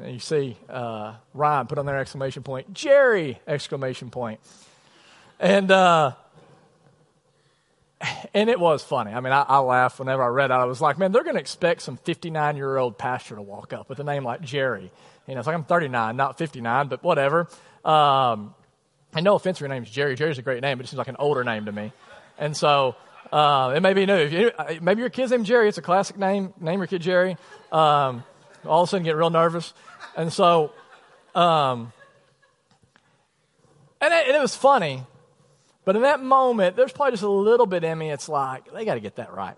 And 0.00 0.12
you 0.12 0.18
see 0.18 0.56
uh, 0.68 1.14
Ryan 1.32 1.66
put 1.66 1.78
on 1.78 1.86
their 1.86 1.98
exclamation 1.98 2.42
point, 2.42 2.72
Jerry! 2.74 3.40
Exclamation 3.46 4.10
point. 4.10 4.40
And, 5.38 5.70
uh, 5.70 6.14
and 8.34 8.50
it 8.50 8.58
was 8.58 8.82
funny. 8.82 9.12
I 9.12 9.20
mean, 9.20 9.32
I, 9.32 9.42
I 9.42 9.58
laughed 9.58 9.98
whenever 9.98 10.22
I 10.22 10.28
read 10.28 10.50
it. 10.50 10.54
I 10.54 10.64
was 10.64 10.80
like, 10.80 10.98
man, 10.98 11.12
they're 11.12 11.22
going 11.24 11.36
to 11.36 11.40
expect 11.40 11.82
some 11.82 11.96
59 11.96 12.56
year 12.56 12.76
old 12.76 12.98
pastor 12.98 13.36
to 13.36 13.42
walk 13.42 13.72
up 13.72 13.88
with 13.88 13.98
a 14.00 14.04
name 14.04 14.24
like 14.24 14.40
Jerry. 14.40 14.90
You 15.26 15.34
know, 15.34 15.40
it's 15.40 15.46
like 15.46 15.56
I'm 15.56 15.64
39, 15.64 16.16
not 16.16 16.38
59, 16.38 16.88
but 16.88 17.02
whatever. 17.02 17.48
Um, 17.84 18.54
and 19.14 19.24
no 19.24 19.36
offense, 19.36 19.60
your 19.60 19.68
name's 19.68 19.90
Jerry. 19.90 20.16
Jerry's 20.16 20.38
a 20.38 20.42
great 20.42 20.60
name, 20.60 20.78
but 20.78 20.86
it 20.86 20.88
seems 20.88 20.98
like 20.98 21.08
an 21.08 21.16
older 21.18 21.44
name 21.44 21.66
to 21.66 21.72
me. 21.72 21.92
And 22.38 22.56
so 22.56 22.96
uh, 23.32 23.72
it 23.76 23.80
may 23.80 23.94
be 23.94 24.06
new. 24.06 24.24
You, 24.26 24.50
maybe 24.80 25.00
your 25.00 25.10
kid's 25.10 25.30
name 25.30 25.44
Jerry. 25.44 25.68
It's 25.68 25.78
a 25.78 25.82
classic 25.82 26.18
name. 26.18 26.52
Name 26.60 26.80
your 26.80 26.86
kid 26.86 27.02
Jerry. 27.02 27.36
Um, 27.72 28.24
all 28.66 28.82
of 28.82 28.88
a 28.88 28.90
sudden 28.90 29.04
get 29.04 29.16
real 29.16 29.30
nervous. 29.30 29.72
And 30.16 30.32
so, 30.32 30.72
um, 31.34 31.92
and 34.00 34.12
it, 34.12 34.34
it 34.34 34.40
was 34.40 34.54
funny. 34.54 35.04
But 35.84 35.96
in 35.96 36.02
that 36.02 36.22
moment, 36.22 36.76
there's 36.76 36.92
probably 36.92 37.12
just 37.12 37.22
a 37.22 37.28
little 37.28 37.66
bit 37.66 37.84
in 37.84 37.98
me. 37.98 38.10
It's 38.10 38.28
like, 38.28 38.72
they 38.72 38.84
got 38.84 38.94
to 38.94 39.00
get 39.00 39.16
that 39.16 39.32
right. 39.32 39.56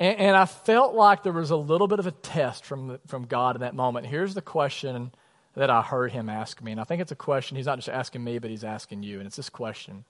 And, 0.00 0.18
and, 0.18 0.36
I 0.36 0.46
felt 0.46 0.94
like 0.94 1.22
there 1.22 1.32
was 1.32 1.50
a 1.50 1.56
little 1.56 1.86
bit 1.86 1.98
of 2.00 2.06
a 2.06 2.10
test 2.10 2.64
from, 2.64 2.98
from 3.06 3.26
God 3.26 3.54
in 3.54 3.60
that 3.60 3.74
moment. 3.74 4.06
Here's 4.06 4.34
the 4.34 4.42
question 4.42 5.12
that 5.54 5.70
I 5.70 5.82
heard 5.82 6.10
him 6.10 6.28
ask 6.28 6.60
me. 6.60 6.72
And 6.72 6.80
I 6.80 6.84
think 6.84 7.00
it's 7.00 7.12
a 7.12 7.16
question 7.16 7.56
he's 7.56 7.66
not 7.66 7.78
just 7.78 7.88
asking 7.88 8.24
me, 8.24 8.38
but 8.38 8.50
he's 8.50 8.64
asking 8.64 9.04
you. 9.04 9.18
And 9.18 9.26
it's 9.26 9.36
this 9.36 9.50
question 9.50 10.04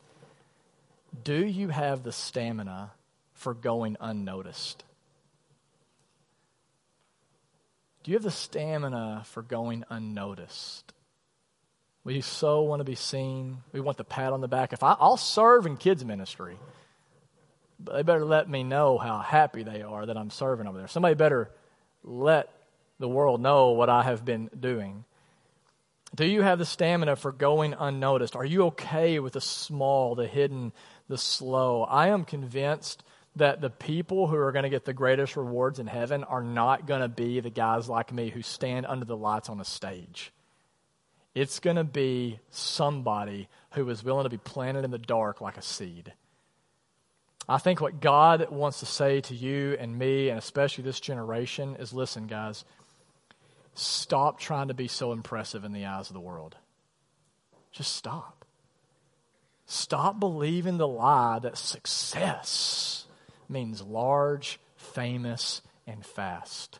Do 1.22 1.44
you 1.44 1.68
have 1.68 2.02
the 2.02 2.12
stamina 2.12 2.92
for 3.34 3.52
going 3.52 3.98
unnoticed? 4.00 4.84
Do 8.02 8.10
you 8.10 8.16
have 8.16 8.24
the 8.24 8.30
stamina 8.30 9.22
for 9.26 9.42
going 9.42 9.84
unnoticed? 9.90 10.93
We 12.04 12.20
so 12.20 12.62
want 12.62 12.80
to 12.80 12.84
be 12.84 12.94
seen. 12.94 13.58
We 13.72 13.80
want 13.80 13.96
the 13.96 14.04
pat 14.04 14.32
on 14.32 14.42
the 14.42 14.48
back. 14.48 14.72
If 14.72 14.82
I, 14.82 14.94
I'll 15.00 15.16
serve 15.16 15.64
in 15.64 15.78
kids' 15.78 16.04
ministry, 16.04 16.58
but 17.80 17.94
they 17.94 18.02
better 18.02 18.24
let 18.24 18.48
me 18.48 18.62
know 18.62 18.98
how 18.98 19.18
happy 19.18 19.62
they 19.62 19.82
are 19.82 20.04
that 20.04 20.16
I'm 20.16 20.30
serving 20.30 20.66
over 20.66 20.78
there. 20.78 20.88
Somebody 20.88 21.14
better 21.14 21.50
let 22.02 22.50
the 22.98 23.08
world 23.08 23.40
know 23.40 23.70
what 23.70 23.88
I 23.88 24.02
have 24.02 24.24
been 24.24 24.50
doing. 24.58 25.04
Do 26.14 26.26
you 26.26 26.42
have 26.42 26.58
the 26.58 26.66
stamina 26.66 27.16
for 27.16 27.32
going 27.32 27.74
unnoticed? 27.74 28.36
Are 28.36 28.44
you 28.44 28.66
okay 28.66 29.18
with 29.18 29.32
the 29.32 29.40
small, 29.40 30.14
the 30.14 30.28
hidden, 30.28 30.72
the 31.08 31.18
slow? 31.18 31.82
I 31.82 32.08
am 32.08 32.24
convinced 32.24 33.02
that 33.36 33.60
the 33.60 33.70
people 33.70 34.28
who 34.28 34.36
are 34.36 34.52
going 34.52 34.62
to 34.62 34.68
get 34.68 34.84
the 34.84 34.92
greatest 34.92 35.36
rewards 35.36 35.80
in 35.80 35.88
heaven 35.88 36.22
are 36.22 36.42
not 36.42 36.86
going 36.86 37.00
to 37.00 37.08
be 37.08 37.40
the 37.40 37.50
guys 37.50 37.88
like 37.88 38.12
me 38.12 38.28
who 38.28 38.42
stand 38.42 38.86
under 38.86 39.04
the 39.04 39.16
lights 39.16 39.48
on 39.48 39.58
a 39.58 39.64
stage. 39.64 40.32
It's 41.34 41.58
going 41.58 41.76
to 41.76 41.84
be 41.84 42.38
somebody 42.50 43.48
who 43.72 43.88
is 43.90 44.04
willing 44.04 44.24
to 44.24 44.30
be 44.30 44.38
planted 44.38 44.84
in 44.84 44.90
the 44.90 44.98
dark 44.98 45.40
like 45.40 45.56
a 45.56 45.62
seed. 45.62 46.12
I 47.48 47.58
think 47.58 47.80
what 47.80 48.00
God 48.00 48.50
wants 48.50 48.80
to 48.80 48.86
say 48.86 49.20
to 49.22 49.34
you 49.34 49.76
and 49.78 49.98
me, 49.98 50.28
and 50.30 50.38
especially 50.38 50.84
this 50.84 51.00
generation, 51.00 51.76
is 51.76 51.92
listen, 51.92 52.26
guys, 52.26 52.64
stop 53.74 54.38
trying 54.38 54.68
to 54.68 54.74
be 54.74 54.88
so 54.88 55.12
impressive 55.12 55.64
in 55.64 55.72
the 55.72 55.84
eyes 55.84 56.08
of 56.08 56.14
the 56.14 56.20
world. 56.20 56.56
Just 57.72 57.94
stop. 57.96 58.44
Stop 59.66 60.20
believing 60.20 60.78
the 60.78 60.88
lie 60.88 61.38
that 61.40 61.58
success 61.58 63.06
means 63.48 63.82
large, 63.82 64.60
famous, 64.76 65.62
and 65.86 66.06
fast. 66.06 66.78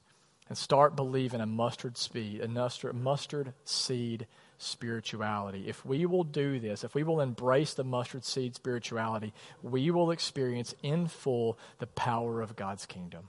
And 0.49 0.57
start 0.57 0.95
believing 0.95 1.41
a 1.41 1.47
mustard 1.47 1.97
speed, 1.97 2.41
a 2.41 2.93
mustard 2.93 3.53
seed 3.65 4.27
spirituality. 4.65 5.69
If 5.69 5.85
we 5.85 6.07
will 6.07 6.25
do 6.25 6.59
this, 6.59 6.85
if 6.85 6.95
we 6.95 7.03
will 7.03 7.21
embrace 7.21 7.75
the 7.75 7.85
mustard 7.85 8.25
seed 8.25 8.55
spirituality, 8.55 9.33
we 9.63 9.91
will 9.91 10.11
experience 10.11 10.75
in 10.83 11.07
full 11.07 11.59
the 11.79 11.87
power 11.87 12.41
of 12.41 12.57
God's 12.57 12.87
kingdom. 12.87 13.29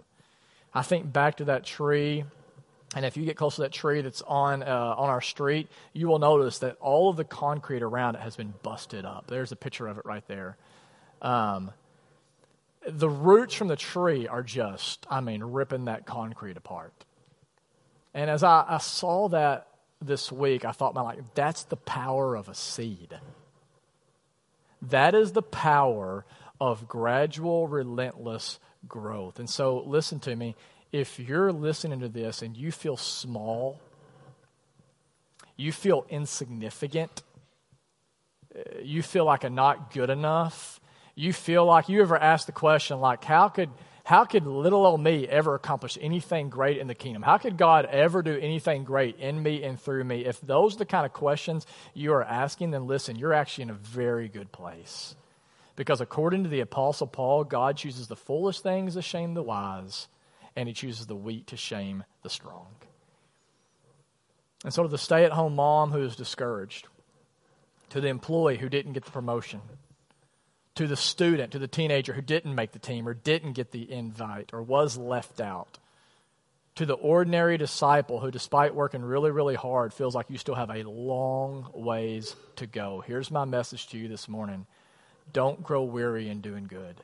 I 0.73 0.81
think 0.81 1.11
back 1.11 1.37
to 1.37 1.45
that 1.45 1.63
tree 1.63 2.25
and 2.95 3.03
if 3.03 3.17
you 3.17 3.25
get 3.25 3.35
close 3.35 3.55
to 3.55 3.61
that 3.61 3.73
tree 3.73 4.01
that's 4.01 4.21
on 4.21 4.63
uh, 4.63 4.95
on 4.97 5.09
our 5.09 5.21
street, 5.21 5.67
you 5.91 6.07
will 6.07 6.19
notice 6.19 6.59
that 6.59 6.77
all 6.79 7.09
of 7.09 7.17
the 7.17 7.25
concrete 7.25 7.83
around 7.83 8.15
it 8.15 8.21
has 8.21 8.37
been 8.37 8.53
busted 8.63 9.03
up. 9.03 9.25
There's 9.27 9.51
a 9.51 9.55
picture 9.57 9.87
of 9.87 9.97
it 9.97 10.05
right 10.05 10.25
there. 10.27 10.55
Um, 11.21 11.71
the 12.87 13.09
roots 13.09 13.53
from 13.53 13.67
the 13.67 13.75
tree 13.75 14.27
are 14.27 14.43
just, 14.43 15.05
I 15.09 15.19
mean, 15.19 15.43
ripping 15.43 15.85
that 15.85 16.05
concrete 16.05 16.55
apart. 16.55 16.93
And 18.13 18.29
as 18.29 18.43
I, 18.43 18.63
I 18.67 18.77
saw 18.77 19.27
that 19.29 19.67
this 20.05 20.31
week, 20.31 20.65
I 20.65 20.71
thought, 20.71 20.93
my 20.93 21.01
like, 21.01 21.33
that's 21.33 21.63
the 21.63 21.75
power 21.75 22.35
of 22.35 22.49
a 22.49 22.55
seed. 22.55 23.19
That 24.81 25.15
is 25.15 25.31
the 25.31 25.41
power 25.41 26.25
of 26.59 26.87
gradual, 26.87 27.67
relentless 27.67 28.59
growth. 28.87 29.39
And 29.39 29.49
so, 29.49 29.83
listen 29.85 30.19
to 30.21 30.35
me 30.35 30.55
if 30.91 31.19
you're 31.19 31.51
listening 31.51 31.99
to 31.99 32.07
this 32.07 32.41
and 32.41 32.55
you 32.55 32.71
feel 32.71 32.95
small, 32.95 33.79
you 35.57 35.71
feel 35.71 36.05
insignificant, 36.09 37.21
you 38.81 39.01
feel 39.01 39.25
like 39.25 39.43
a 39.43 39.49
not 39.49 39.93
good 39.93 40.09
enough, 40.09 40.79
you 41.13 41.33
feel 41.33 41.65
like 41.65 41.89
you 41.89 42.01
ever 42.01 42.17
asked 42.17 42.45
the 42.45 42.53
question 42.53 42.99
like 42.99 43.23
how 43.23 43.49
could 43.49 43.69
how 44.05 44.23
could 44.23 44.45
little 44.45 44.85
old 44.85 45.01
me 45.01 45.27
ever 45.27 45.55
accomplish 45.55 45.97
anything 45.99 46.49
great 46.49 46.77
in 46.77 46.85
the 46.85 46.93
kingdom? 46.93 47.23
How 47.23 47.39
could 47.39 47.57
God 47.57 47.85
ever 47.85 48.21
do 48.21 48.37
anything 48.37 48.83
great 48.83 49.17
in 49.17 49.41
me 49.41 49.63
and 49.63 49.81
through 49.81 50.03
me? 50.03 50.25
If 50.25 50.39
those 50.41 50.75
are 50.75 50.77
the 50.77 50.85
kind 50.85 51.07
of 51.07 51.13
questions 51.13 51.65
you 51.95 52.13
are 52.13 52.23
asking, 52.23 52.69
then 52.69 52.85
listen, 52.85 53.15
you're 53.15 53.33
actually 53.33 53.63
in 53.63 53.69
a 53.71 53.73
very 53.73 54.29
good 54.29 54.51
place. 54.51 55.15
Because 55.75 56.01
according 56.01 56.43
to 56.43 56.49
the 56.49 56.59
Apostle 56.59 57.07
Paul, 57.07 57.45
God 57.45 57.77
chooses 57.77 58.07
the 58.07 58.15
foolish 58.15 58.59
things 58.59 58.93
to 58.93 59.01
shame 59.01 59.33
the 59.33 59.41
wise, 59.41 60.07
and 60.55 60.67
he 60.67 60.73
chooses 60.75 61.07
the 61.07 61.15
weak 61.15 61.47
to 61.47 61.57
shame 61.57 62.03
the 62.21 62.29
strong. 62.29 62.67
And 64.63 64.71
so, 64.71 64.83
to 64.83 64.89
the 64.89 64.99
stay 64.99 65.25
at 65.25 65.31
home 65.31 65.55
mom 65.55 65.91
who 65.91 66.03
is 66.03 66.15
discouraged, 66.15 66.87
to 67.89 68.01
the 68.01 68.09
employee 68.09 68.57
who 68.57 68.69
didn't 68.69 68.93
get 68.93 69.05
the 69.05 69.11
promotion, 69.11 69.61
to 70.75 70.87
the 70.87 70.95
student, 70.95 71.51
to 71.51 71.59
the 71.59 71.67
teenager 71.67 72.13
who 72.13 72.21
didn't 72.21 72.55
make 72.55 72.71
the 72.71 72.79
team 72.79 73.07
or 73.07 73.13
didn't 73.13 73.53
get 73.53 73.71
the 73.71 73.91
invite 73.91 74.51
or 74.53 74.61
was 74.61 74.97
left 74.97 75.39
out, 75.39 75.77
to 76.75 76.85
the 76.85 76.93
ordinary 76.93 77.57
disciple 77.57 78.19
who, 78.19 78.31
despite 78.31 78.75
working 78.75 79.01
really, 79.01 79.31
really 79.31 79.55
hard, 79.55 79.93
feels 79.93 80.13
like 80.13 80.29
you 80.29 80.37
still 80.37 80.55
have 80.55 80.69
a 80.69 80.83
long 80.83 81.69
ways 81.73 82.35
to 82.57 82.67
go. 82.67 83.01
Here's 83.05 83.31
my 83.31 83.45
message 83.45 83.87
to 83.87 83.97
you 83.97 84.07
this 84.07 84.27
morning 84.27 84.65
don't 85.33 85.63
grow 85.63 85.83
weary 85.83 86.29
in 86.29 86.41
doing 86.41 86.65
good 86.65 87.01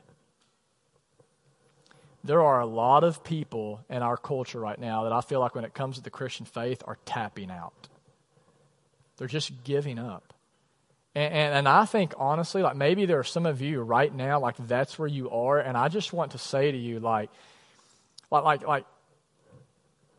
there 2.24 2.42
are 2.42 2.60
a 2.60 2.66
lot 2.66 3.04
of 3.04 3.24
people 3.24 3.80
in 3.90 4.02
our 4.02 4.16
culture 4.16 4.60
right 4.60 4.78
now 4.78 5.04
that 5.04 5.12
I 5.12 5.20
feel 5.20 5.40
like 5.40 5.54
when 5.54 5.64
it 5.64 5.74
comes 5.74 5.96
to 5.96 6.02
the 6.02 6.10
Christian 6.10 6.46
faith 6.46 6.82
are 6.86 6.98
tapping 7.04 7.50
out. 7.50 7.88
They're 9.16 9.28
just 9.28 9.64
giving 9.64 9.98
up. 9.98 10.32
And, 11.14 11.32
and, 11.32 11.54
and, 11.54 11.68
I 11.68 11.84
think 11.84 12.14
honestly, 12.16 12.62
like 12.62 12.76
maybe 12.76 13.04
there 13.04 13.18
are 13.18 13.24
some 13.24 13.44
of 13.44 13.60
you 13.60 13.82
right 13.82 14.14
now, 14.14 14.40
like 14.40 14.56
that's 14.58 14.98
where 14.98 15.08
you 15.08 15.30
are. 15.30 15.58
And 15.58 15.76
I 15.76 15.88
just 15.88 16.12
want 16.12 16.32
to 16.32 16.38
say 16.38 16.72
to 16.72 16.78
you, 16.78 17.00
like, 17.00 17.30
like, 18.30 18.44
like, 18.44 18.66
like, 18.66 18.86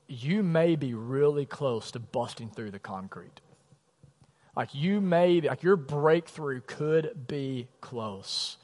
you 0.08 0.44
may 0.44 0.76
be 0.76 0.94
really 0.94 1.46
close 1.46 1.92
to 1.92 2.00
busting 2.00 2.52
through 2.52 2.72
the 2.72 2.80
concrete. 2.80 3.42
Like 4.56 4.76
you 4.76 5.02
may, 5.02 5.42
like 5.42 5.64
your 5.64 5.76
breakthrough 5.76 6.62
could 6.62 7.28
be 7.28 7.68
close. 7.82 8.58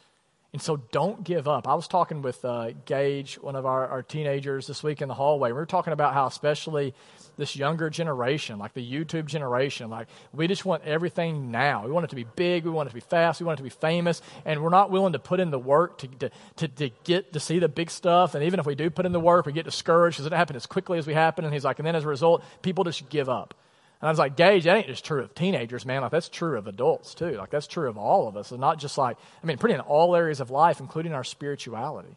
And 0.52 0.62
so 0.62 0.78
don't 0.92 1.24
give 1.24 1.48
up. 1.48 1.68
I 1.68 1.76
was 1.76 1.88
talking 1.88 2.24
with 2.24 2.44
uh, 2.44 2.72
Gage, 2.86 3.36
one 3.36 3.56
of 3.56 3.68
our, 3.68 3.88
our 3.88 4.02
teenagers, 4.02 4.66
this 4.66 4.82
week 4.82 5.00
in 5.00 5.08
the 5.08 5.14
hallway. 5.14 5.50
We 5.50 5.54
were 5.54 5.68
talking 5.68 5.94
about 5.94 6.16
how, 6.16 6.26
especially 6.26 6.96
this 7.38 7.56
younger 7.56 7.92
generation, 7.92 8.58
like 8.58 8.74
the 8.74 8.84
YouTube 8.84 9.28
generation, 9.28 9.92
like 9.92 10.08
we 10.34 10.48
just 10.48 10.66
want 10.66 10.84
everything 10.86 11.52
now. 11.52 11.86
We 11.86 11.92
want 11.92 12.06
it 12.06 12.10
to 12.10 12.16
be 12.16 12.26
big. 12.36 12.66
We 12.66 12.72
want 12.72 12.88
it 12.88 12.90
to 12.90 12.96
be 12.96 13.00
fast. 13.00 13.40
We 13.40 13.46
want 13.46 13.60
it 13.60 13.62
to 13.62 13.64
be 13.64 13.70
famous. 13.70 14.24
And 14.44 14.64
we're 14.64 14.70
not 14.70 14.90
willing 14.90 15.14
to 15.14 15.20
put 15.20 15.40
in 15.40 15.52
the 15.52 15.60
work 15.60 16.00
to, 16.00 16.08
to, 16.08 16.32
to, 16.56 16.68
to 16.68 16.90
get 17.04 17.32
to 17.34 17.40
see 17.40 17.60
the 17.60 17.70
big 17.70 17.92
stuff. 17.92 18.34
And 18.34 18.44
even 18.44 18.60
if 18.60 18.66
we 18.66 18.74
do 18.74 18.90
put 18.90 19.06
in 19.06 19.12
the 19.12 19.20
work, 19.20 19.46
we 19.46 19.54
get 19.54 19.66
discouraged 19.66 20.16
because 20.16 20.26
it 20.26 20.30
doesn't 20.30 20.40
happen 20.40 20.56
as 20.56 20.66
quickly 20.66 20.98
as 20.98 21.06
we 21.06 21.14
happen. 21.14 21.46
And 21.46 21.54
he's 21.54 21.64
like, 21.64 21.78
and 21.78 21.86
then 21.86 21.96
as 21.96 22.06
a 22.06 22.10
result, 22.10 22.44
people 22.64 22.84
just 22.84 23.08
give 23.10 23.30
up. 23.30 23.54
And 24.02 24.08
I 24.08 24.12
was 24.12 24.20
like, 24.20 24.38
Gage, 24.38 24.64
that 24.64 24.78
ain't 24.78 24.88
just 24.88 25.04
true 25.04 25.22
of 25.22 25.36
teenagers, 25.36 25.86
man. 25.86 26.02
Like, 26.02 26.12
that's 26.12 26.30
true 26.30 26.58
of 26.58 26.68
adults, 26.68 27.14
too. 27.14 27.32
Like, 27.32 27.50
that's 27.50 27.68
true 27.68 27.90
of 27.90 27.98
all 27.98 28.30
of 28.30 28.38
us. 28.38 28.52
And 28.52 28.62
not 28.62 28.80
just 28.80 28.98
like, 28.98 29.18
I 29.44 29.46
mean, 29.46 29.58
pretty 29.58 29.76
in 29.76 29.82
all 29.82 30.16
areas 30.16 30.40
of 30.40 30.52
life, 30.52 30.80
including 30.80 31.14
our 31.14 31.26
spirituality. 31.26 32.16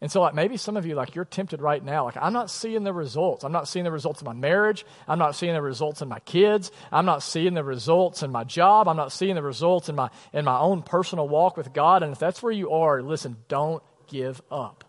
And 0.00 0.10
so, 0.10 0.22
like, 0.22 0.32
maybe 0.32 0.56
some 0.56 0.76
of 0.76 0.86
you, 0.86 0.94
like, 0.94 1.14
you're 1.16 1.24
tempted 1.24 1.60
right 1.60 1.84
now. 1.84 2.04
Like, 2.04 2.16
I'm 2.16 2.32
not 2.32 2.50
seeing 2.50 2.84
the 2.84 2.92
results. 2.92 3.44
I'm 3.44 3.52
not 3.52 3.68
seeing 3.68 3.84
the 3.84 3.90
results 3.90 4.20
of 4.20 4.26
my 4.26 4.32
marriage. 4.32 4.86
I'm 5.08 5.18
not 5.18 5.34
seeing 5.34 5.52
the 5.52 5.60
results 5.60 6.00
in 6.00 6.08
my 6.08 6.20
kids. 6.20 6.70
I'm 6.92 7.04
not 7.04 7.22
seeing 7.22 7.54
the 7.54 7.64
results 7.64 8.22
in 8.22 8.30
my 8.30 8.44
job. 8.44 8.88
I'm 8.88 8.96
not 8.96 9.12
seeing 9.12 9.34
the 9.34 9.42
results 9.42 9.88
in 9.88 9.96
my, 9.96 10.08
in 10.32 10.44
my 10.44 10.58
own 10.58 10.82
personal 10.82 11.28
walk 11.28 11.56
with 11.56 11.72
God. 11.72 12.02
And 12.02 12.12
if 12.12 12.18
that's 12.18 12.42
where 12.42 12.52
you 12.52 12.70
are, 12.70 13.02
listen, 13.02 13.36
don't 13.48 13.82
give 14.06 14.40
up. 14.50 14.84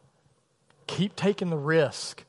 Keep 0.86 1.16
taking 1.16 1.50
the 1.50 1.58
risk. 1.58 2.24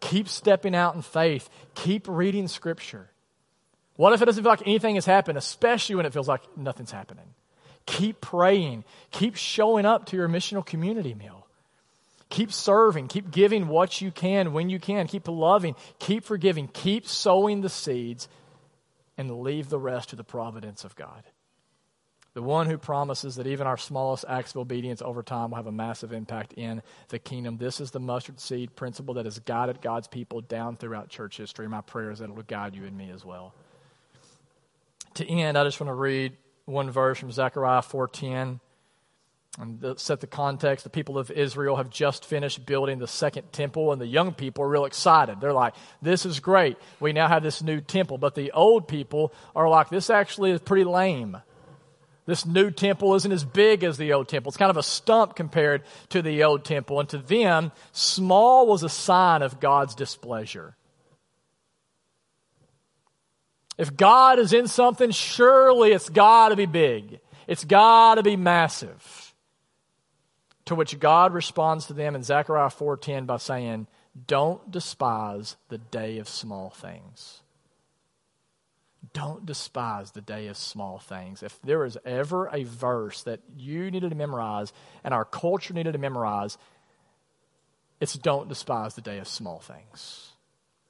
Keep 0.00 0.28
stepping 0.28 0.74
out 0.74 0.94
in 0.94 1.02
faith. 1.02 1.48
Keep 1.74 2.06
reading 2.08 2.48
Scripture. 2.48 3.10
What 3.96 4.12
if 4.12 4.22
it 4.22 4.26
doesn't 4.26 4.42
feel 4.42 4.52
like 4.52 4.66
anything 4.66 4.94
has 4.94 5.06
happened, 5.06 5.38
especially 5.38 5.96
when 5.96 6.06
it 6.06 6.12
feels 6.12 6.28
like 6.28 6.42
nothing's 6.56 6.92
happening? 6.92 7.34
Keep 7.86 8.20
praying. 8.20 8.84
Keep 9.10 9.36
showing 9.36 9.86
up 9.86 10.06
to 10.06 10.16
your 10.16 10.28
missional 10.28 10.64
community 10.64 11.14
meal. 11.14 11.46
Keep 12.30 12.52
serving. 12.52 13.08
Keep 13.08 13.30
giving 13.30 13.68
what 13.68 14.00
you 14.00 14.10
can 14.10 14.52
when 14.52 14.68
you 14.68 14.78
can. 14.78 15.06
Keep 15.08 15.26
loving. 15.26 15.74
Keep 15.98 16.24
forgiving. 16.24 16.68
Keep 16.68 17.06
sowing 17.06 17.62
the 17.62 17.68
seeds 17.68 18.28
and 19.16 19.40
leave 19.40 19.68
the 19.68 19.78
rest 19.78 20.10
to 20.10 20.16
the 20.16 20.24
providence 20.24 20.84
of 20.84 20.94
God 20.94 21.24
the 22.38 22.42
one 22.42 22.68
who 22.68 22.78
promises 22.78 23.34
that 23.34 23.48
even 23.48 23.66
our 23.66 23.76
smallest 23.76 24.24
acts 24.28 24.52
of 24.52 24.58
obedience 24.58 25.02
over 25.02 25.24
time 25.24 25.50
will 25.50 25.56
have 25.56 25.66
a 25.66 25.72
massive 25.72 26.12
impact 26.12 26.52
in 26.52 26.82
the 27.08 27.18
kingdom. 27.18 27.56
This 27.56 27.80
is 27.80 27.90
the 27.90 27.98
mustard 27.98 28.38
seed 28.38 28.76
principle 28.76 29.14
that 29.14 29.24
has 29.24 29.40
guided 29.40 29.82
God's 29.82 30.06
people 30.06 30.40
down 30.40 30.76
throughout 30.76 31.08
church 31.08 31.36
history. 31.36 31.66
My 31.68 31.80
prayer 31.80 32.12
is 32.12 32.20
that 32.20 32.30
it 32.30 32.36
will 32.36 32.44
guide 32.44 32.76
you 32.76 32.84
and 32.84 32.96
me 32.96 33.10
as 33.10 33.24
well. 33.24 33.54
To 35.14 35.28
end, 35.28 35.58
I 35.58 35.64
just 35.64 35.80
want 35.80 35.88
to 35.88 35.94
read 35.94 36.36
one 36.64 36.92
verse 36.92 37.18
from 37.18 37.32
Zechariah 37.32 37.82
4:10 37.82 38.60
and 39.58 39.98
set 39.98 40.20
the 40.20 40.28
context. 40.28 40.84
The 40.84 40.90
people 40.90 41.18
of 41.18 41.32
Israel 41.32 41.74
have 41.74 41.90
just 41.90 42.24
finished 42.24 42.64
building 42.64 43.00
the 43.00 43.08
second 43.08 43.52
temple, 43.52 43.90
and 43.90 44.00
the 44.00 44.06
young 44.06 44.32
people 44.32 44.62
are 44.62 44.68
real 44.68 44.84
excited. 44.84 45.40
They're 45.40 45.52
like, 45.52 45.74
"This 46.00 46.24
is 46.24 46.38
great. 46.38 46.76
We 47.00 47.12
now 47.12 47.26
have 47.26 47.42
this 47.42 47.64
new 47.64 47.80
temple." 47.80 48.16
But 48.16 48.36
the 48.36 48.52
old 48.52 48.86
people 48.86 49.32
are 49.56 49.68
like, 49.68 49.88
"This 49.88 50.08
actually 50.08 50.52
is 50.52 50.60
pretty 50.60 50.84
lame." 50.84 51.38
This 52.28 52.44
new 52.44 52.70
temple 52.70 53.14
isn't 53.14 53.32
as 53.32 53.42
big 53.42 53.82
as 53.82 53.96
the 53.96 54.12
old 54.12 54.28
temple. 54.28 54.50
It's 54.50 54.58
kind 54.58 54.70
of 54.70 54.76
a 54.76 54.82
stump 54.82 55.34
compared 55.34 55.82
to 56.10 56.20
the 56.20 56.44
old 56.44 56.62
temple. 56.62 57.00
And 57.00 57.08
to 57.08 57.16
them, 57.16 57.72
small 57.92 58.66
was 58.66 58.82
a 58.82 58.90
sign 58.90 59.40
of 59.40 59.60
God's 59.60 59.94
displeasure. 59.94 60.76
If 63.78 63.96
God 63.96 64.38
is 64.38 64.52
in 64.52 64.68
something, 64.68 65.10
surely 65.10 65.92
it's 65.92 66.10
got 66.10 66.50
to 66.50 66.56
be 66.56 66.66
big. 66.66 67.20
It's 67.46 67.64
got 67.64 68.16
to 68.16 68.22
be 68.22 68.36
massive. 68.36 69.34
To 70.66 70.74
which 70.74 71.00
God 71.00 71.32
responds 71.32 71.86
to 71.86 71.94
them 71.94 72.14
in 72.14 72.22
Zechariah 72.22 72.68
4:10 72.68 73.24
by 73.24 73.38
saying, 73.38 73.86
"Don't 74.26 74.70
despise 74.70 75.56
the 75.70 75.78
day 75.78 76.18
of 76.18 76.28
small 76.28 76.68
things." 76.68 77.40
Don't 79.12 79.46
despise 79.46 80.10
the 80.12 80.20
day 80.20 80.48
of 80.48 80.56
small 80.56 80.98
things. 80.98 81.42
If 81.42 81.60
there 81.62 81.84
is 81.84 81.96
ever 82.04 82.48
a 82.52 82.64
verse 82.64 83.22
that 83.22 83.40
you 83.56 83.90
needed 83.90 84.10
to 84.10 84.16
memorize 84.16 84.72
and 85.04 85.14
our 85.14 85.24
culture 85.24 85.74
needed 85.74 85.92
to 85.92 85.98
memorize, 85.98 86.58
it's 88.00 88.14
don't 88.14 88.48
despise 88.48 88.94
the 88.94 89.00
day 89.00 89.18
of 89.18 89.28
small 89.28 89.60
things. 89.60 90.32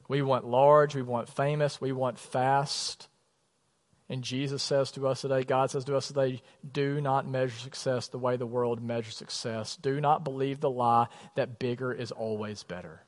We 0.08 0.22
want 0.22 0.46
large, 0.46 0.94
we 0.94 1.02
want 1.02 1.28
famous, 1.28 1.80
we 1.80 1.92
want 1.92 2.18
fast. 2.18 3.08
And 4.08 4.24
Jesus 4.24 4.62
says 4.62 4.90
to 4.92 5.06
us 5.06 5.20
today, 5.20 5.42
God 5.42 5.70
says 5.70 5.84
to 5.84 5.96
us 5.96 6.08
today, 6.08 6.40
do 6.70 7.00
not 7.00 7.28
measure 7.28 7.58
success 7.58 8.08
the 8.08 8.18
way 8.18 8.36
the 8.36 8.46
world 8.46 8.82
measures 8.82 9.16
success. 9.16 9.76
Do 9.76 10.00
not 10.00 10.24
believe 10.24 10.60
the 10.60 10.70
lie 10.70 11.08
that 11.36 11.58
bigger 11.58 11.92
is 11.92 12.10
always 12.10 12.62
better. 12.62 13.02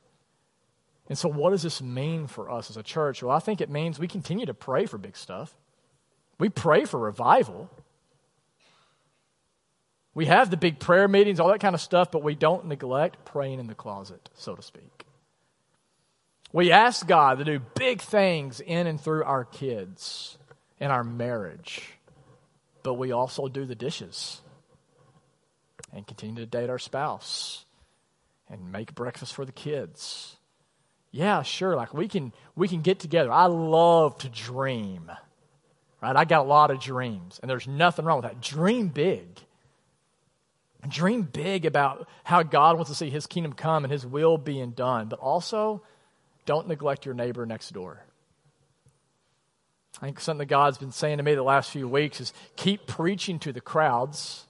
And 1.11 1.17
so, 1.17 1.27
what 1.27 1.49
does 1.49 1.61
this 1.61 1.81
mean 1.81 2.25
for 2.27 2.49
us 2.49 2.69
as 2.69 2.77
a 2.77 2.83
church? 2.83 3.21
Well, 3.21 3.35
I 3.35 3.39
think 3.39 3.59
it 3.59 3.69
means 3.69 3.99
we 3.99 4.07
continue 4.07 4.45
to 4.45 4.53
pray 4.53 4.85
for 4.85 4.97
big 4.97 5.17
stuff. 5.17 5.53
We 6.39 6.47
pray 6.47 6.85
for 6.85 6.97
revival. 6.97 7.69
We 10.13 10.27
have 10.27 10.49
the 10.49 10.55
big 10.55 10.79
prayer 10.79 11.09
meetings, 11.09 11.41
all 11.41 11.49
that 11.49 11.59
kind 11.59 11.75
of 11.75 11.81
stuff, 11.81 12.11
but 12.11 12.23
we 12.23 12.33
don't 12.33 12.67
neglect 12.67 13.25
praying 13.25 13.59
in 13.59 13.67
the 13.67 13.75
closet, 13.75 14.29
so 14.35 14.55
to 14.55 14.61
speak. 14.61 15.05
We 16.53 16.71
ask 16.71 17.05
God 17.05 17.39
to 17.39 17.43
do 17.43 17.59
big 17.59 17.99
things 17.99 18.61
in 18.61 18.87
and 18.87 18.97
through 18.97 19.25
our 19.25 19.43
kids 19.43 20.37
and 20.79 20.93
our 20.93 21.03
marriage, 21.03 21.91
but 22.83 22.93
we 22.93 23.11
also 23.11 23.49
do 23.49 23.65
the 23.65 23.75
dishes 23.75 24.39
and 25.91 26.07
continue 26.07 26.41
to 26.41 26.49
date 26.49 26.69
our 26.69 26.79
spouse 26.79 27.65
and 28.49 28.71
make 28.71 28.95
breakfast 28.95 29.33
for 29.33 29.43
the 29.43 29.51
kids. 29.51 30.37
Yeah, 31.11 31.43
sure, 31.43 31.75
like 31.75 31.93
we 31.93 32.07
can 32.07 32.31
we 32.55 32.67
can 32.67 32.81
get 32.81 32.99
together. 32.99 33.31
I 33.31 33.45
love 33.45 34.17
to 34.19 34.29
dream. 34.29 35.11
Right? 36.01 36.15
I 36.15 36.25
got 36.25 36.45
a 36.45 36.49
lot 36.49 36.71
of 36.71 36.79
dreams, 36.79 37.39
and 37.41 37.49
there's 37.49 37.67
nothing 37.67 38.05
wrong 38.05 38.21
with 38.21 38.31
that. 38.31 38.41
Dream 38.41 38.87
big. 38.87 39.39
Dream 40.87 41.21
big 41.21 41.65
about 41.65 42.07
how 42.23 42.41
God 42.41 42.75
wants 42.75 42.89
to 42.89 42.95
see 42.95 43.11
his 43.11 43.27
kingdom 43.27 43.53
come 43.53 43.83
and 43.83 43.91
his 43.91 44.03
will 44.03 44.37
being 44.37 44.71
done, 44.71 45.09
but 45.09 45.19
also 45.19 45.83
don't 46.47 46.67
neglect 46.67 47.05
your 47.05 47.13
neighbor 47.13 47.45
next 47.45 47.71
door. 47.71 48.03
I 50.01 50.05
think 50.05 50.19
something 50.19 50.39
that 50.39 50.45
God's 50.45 50.79
been 50.79 50.91
saying 50.91 51.17
to 51.17 51.23
me 51.23 51.35
the 51.35 51.43
last 51.43 51.69
few 51.69 51.87
weeks 51.87 52.19
is 52.19 52.33
keep 52.55 52.87
preaching 52.87 53.37
to 53.39 53.53
the 53.53 53.61
crowds, 53.61 54.45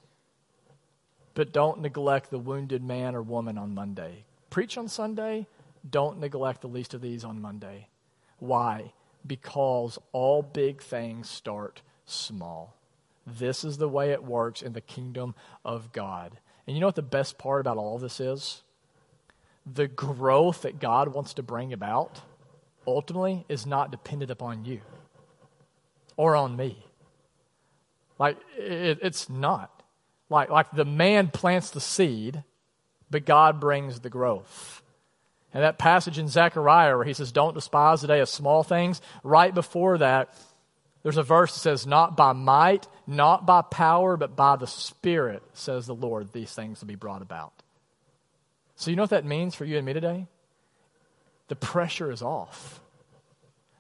but 1.33 1.51
don't 1.51 1.81
neglect 1.81 2.29
the 2.29 2.39
wounded 2.39 2.81
man 2.81 3.13
or 3.13 3.21
woman 3.21 3.57
on 3.57 3.75
Monday. 3.75 4.23
Preach 4.49 4.77
on 4.77 4.87
Sunday, 4.87 5.47
don't 5.87 6.19
neglect 6.19 6.61
the 6.61 6.67
least 6.67 6.93
of 6.93 7.01
these 7.01 7.23
on 7.23 7.41
Monday. 7.41 7.87
Why? 8.39 8.93
Because 9.25 9.99
all 10.11 10.41
big 10.41 10.81
things 10.81 11.29
start 11.29 11.81
small. 12.05 12.75
This 13.25 13.63
is 13.63 13.77
the 13.77 13.89
way 13.89 14.11
it 14.11 14.23
works 14.23 14.61
in 14.61 14.73
the 14.73 14.81
kingdom 14.81 15.35
of 15.63 15.91
God. 15.91 16.39
And 16.65 16.75
you 16.75 16.81
know 16.81 16.87
what 16.87 16.95
the 16.95 17.01
best 17.01 17.37
part 17.37 17.61
about 17.61 17.77
all 17.77 17.97
this 17.97 18.19
is? 18.19 18.63
The 19.65 19.87
growth 19.87 20.63
that 20.63 20.79
God 20.79 21.09
wants 21.09 21.33
to 21.35 21.43
bring 21.43 21.71
about 21.71 22.21
ultimately 22.87 23.45
is 23.47 23.65
not 23.65 23.91
dependent 23.91 24.31
upon 24.31 24.65
you 24.65 24.81
or 26.17 26.35
on 26.35 26.55
me. 26.55 26.85
Like, 28.17 28.37
it, 28.57 28.99
it's 29.01 29.29
not. 29.29 29.83
Like, 30.29 30.49
like 30.49 30.71
the 30.71 30.85
man 30.85 31.27
plants 31.29 31.69
the 31.71 31.81
seed, 31.81 32.43
but 33.09 33.25
God 33.25 33.59
brings 33.59 33.99
the 33.99 34.09
growth. 34.09 34.81
And 35.53 35.63
that 35.63 35.77
passage 35.77 36.17
in 36.17 36.27
Zechariah 36.27 36.95
where 36.95 37.05
he 37.05 37.13
says, 37.13 37.31
Don't 37.31 37.53
despise 37.53 38.01
the 38.01 38.07
day 38.07 38.19
of 38.19 38.29
small 38.29 38.63
things, 38.63 39.01
right 39.23 39.53
before 39.53 39.97
that, 39.97 40.33
there's 41.03 41.17
a 41.17 41.23
verse 41.23 41.53
that 41.53 41.59
says, 41.59 41.87
Not 41.87 42.15
by 42.15 42.33
might, 42.33 42.87
not 43.07 43.45
by 43.45 43.61
power, 43.61 44.17
but 44.17 44.35
by 44.35 44.55
the 44.55 44.67
Spirit, 44.67 45.43
says 45.53 45.87
the 45.87 45.95
Lord, 45.95 46.31
these 46.31 46.53
things 46.53 46.81
will 46.81 46.87
be 46.87 46.95
brought 46.95 47.21
about. 47.21 47.53
So, 48.75 48.89
you 48.91 48.97
know 48.97 49.03
what 49.03 49.09
that 49.11 49.25
means 49.25 49.55
for 49.55 49.65
you 49.65 49.77
and 49.77 49.85
me 49.85 49.93
today? 49.93 50.27
The 51.49 51.55
pressure 51.55 52.11
is 52.11 52.21
off. 52.21 52.79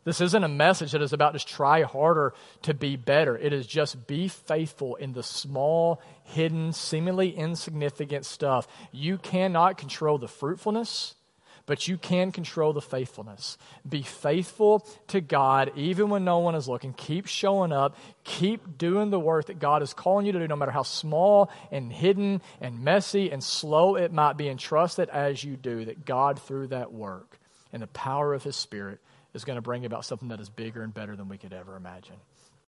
This 0.03 0.19
isn't 0.19 0.43
a 0.43 0.49
message 0.49 0.93
that 0.93 1.01
is 1.03 1.13
about 1.13 1.33
just 1.33 1.47
try 1.47 1.83
harder 1.83 2.33
to 2.63 2.73
be 2.73 2.95
better. 2.95 3.37
It 3.37 3.53
is 3.53 3.67
just 3.67 4.07
be 4.07 4.27
faithful 4.27 4.95
in 4.95 5.13
the 5.13 5.21
small, 5.21 6.01
hidden, 6.23 6.73
seemingly 6.73 7.29
insignificant 7.29 8.25
stuff. 8.25 8.67
You 8.91 9.19
cannot 9.19 9.77
control 9.77 10.17
the 10.17 10.27
fruitfulness 10.27 11.13
but 11.65 11.87
you 11.87 11.97
can 11.97 12.31
control 12.31 12.73
the 12.73 12.81
faithfulness. 12.81 13.57
Be 13.87 14.01
faithful 14.01 14.87
to 15.07 15.21
God 15.21 15.71
even 15.75 16.09
when 16.09 16.23
no 16.23 16.39
one 16.39 16.55
is 16.55 16.67
looking. 16.67 16.93
Keep 16.93 17.27
showing 17.27 17.71
up. 17.71 17.95
Keep 18.23 18.77
doing 18.77 19.09
the 19.09 19.19
work 19.19 19.45
that 19.45 19.59
God 19.59 19.81
is 19.81 19.93
calling 19.93 20.25
you 20.25 20.31
to 20.31 20.39
do, 20.39 20.47
no 20.47 20.55
matter 20.55 20.71
how 20.71 20.83
small 20.83 21.49
and 21.71 21.91
hidden 21.91 22.41
and 22.59 22.83
messy 22.83 23.31
and 23.31 23.43
slow 23.43 23.95
it 23.95 24.11
might 24.11 24.37
be. 24.37 24.47
And 24.47 24.59
trust 24.59 24.97
that 24.97 25.09
as 25.09 25.43
you 25.43 25.57
do, 25.57 25.85
that 25.85 26.05
God, 26.05 26.39
through 26.39 26.67
that 26.67 26.91
work 26.91 27.39
and 27.71 27.81
the 27.81 27.87
power 27.87 28.33
of 28.33 28.43
His 28.43 28.55
Spirit, 28.55 28.99
is 29.33 29.45
going 29.45 29.55
to 29.55 29.61
bring 29.61 29.85
about 29.85 30.05
something 30.05 30.27
that 30.29 30.41
is 30.41 30.49
bigger 30.49 30.83
and 30.83 30.93
better 30.93 31.15
than 31.15 31.29
we 31.29 31.37
could 31.37 31.53
ever 31.53 31.75
imagine. 31.75 32.17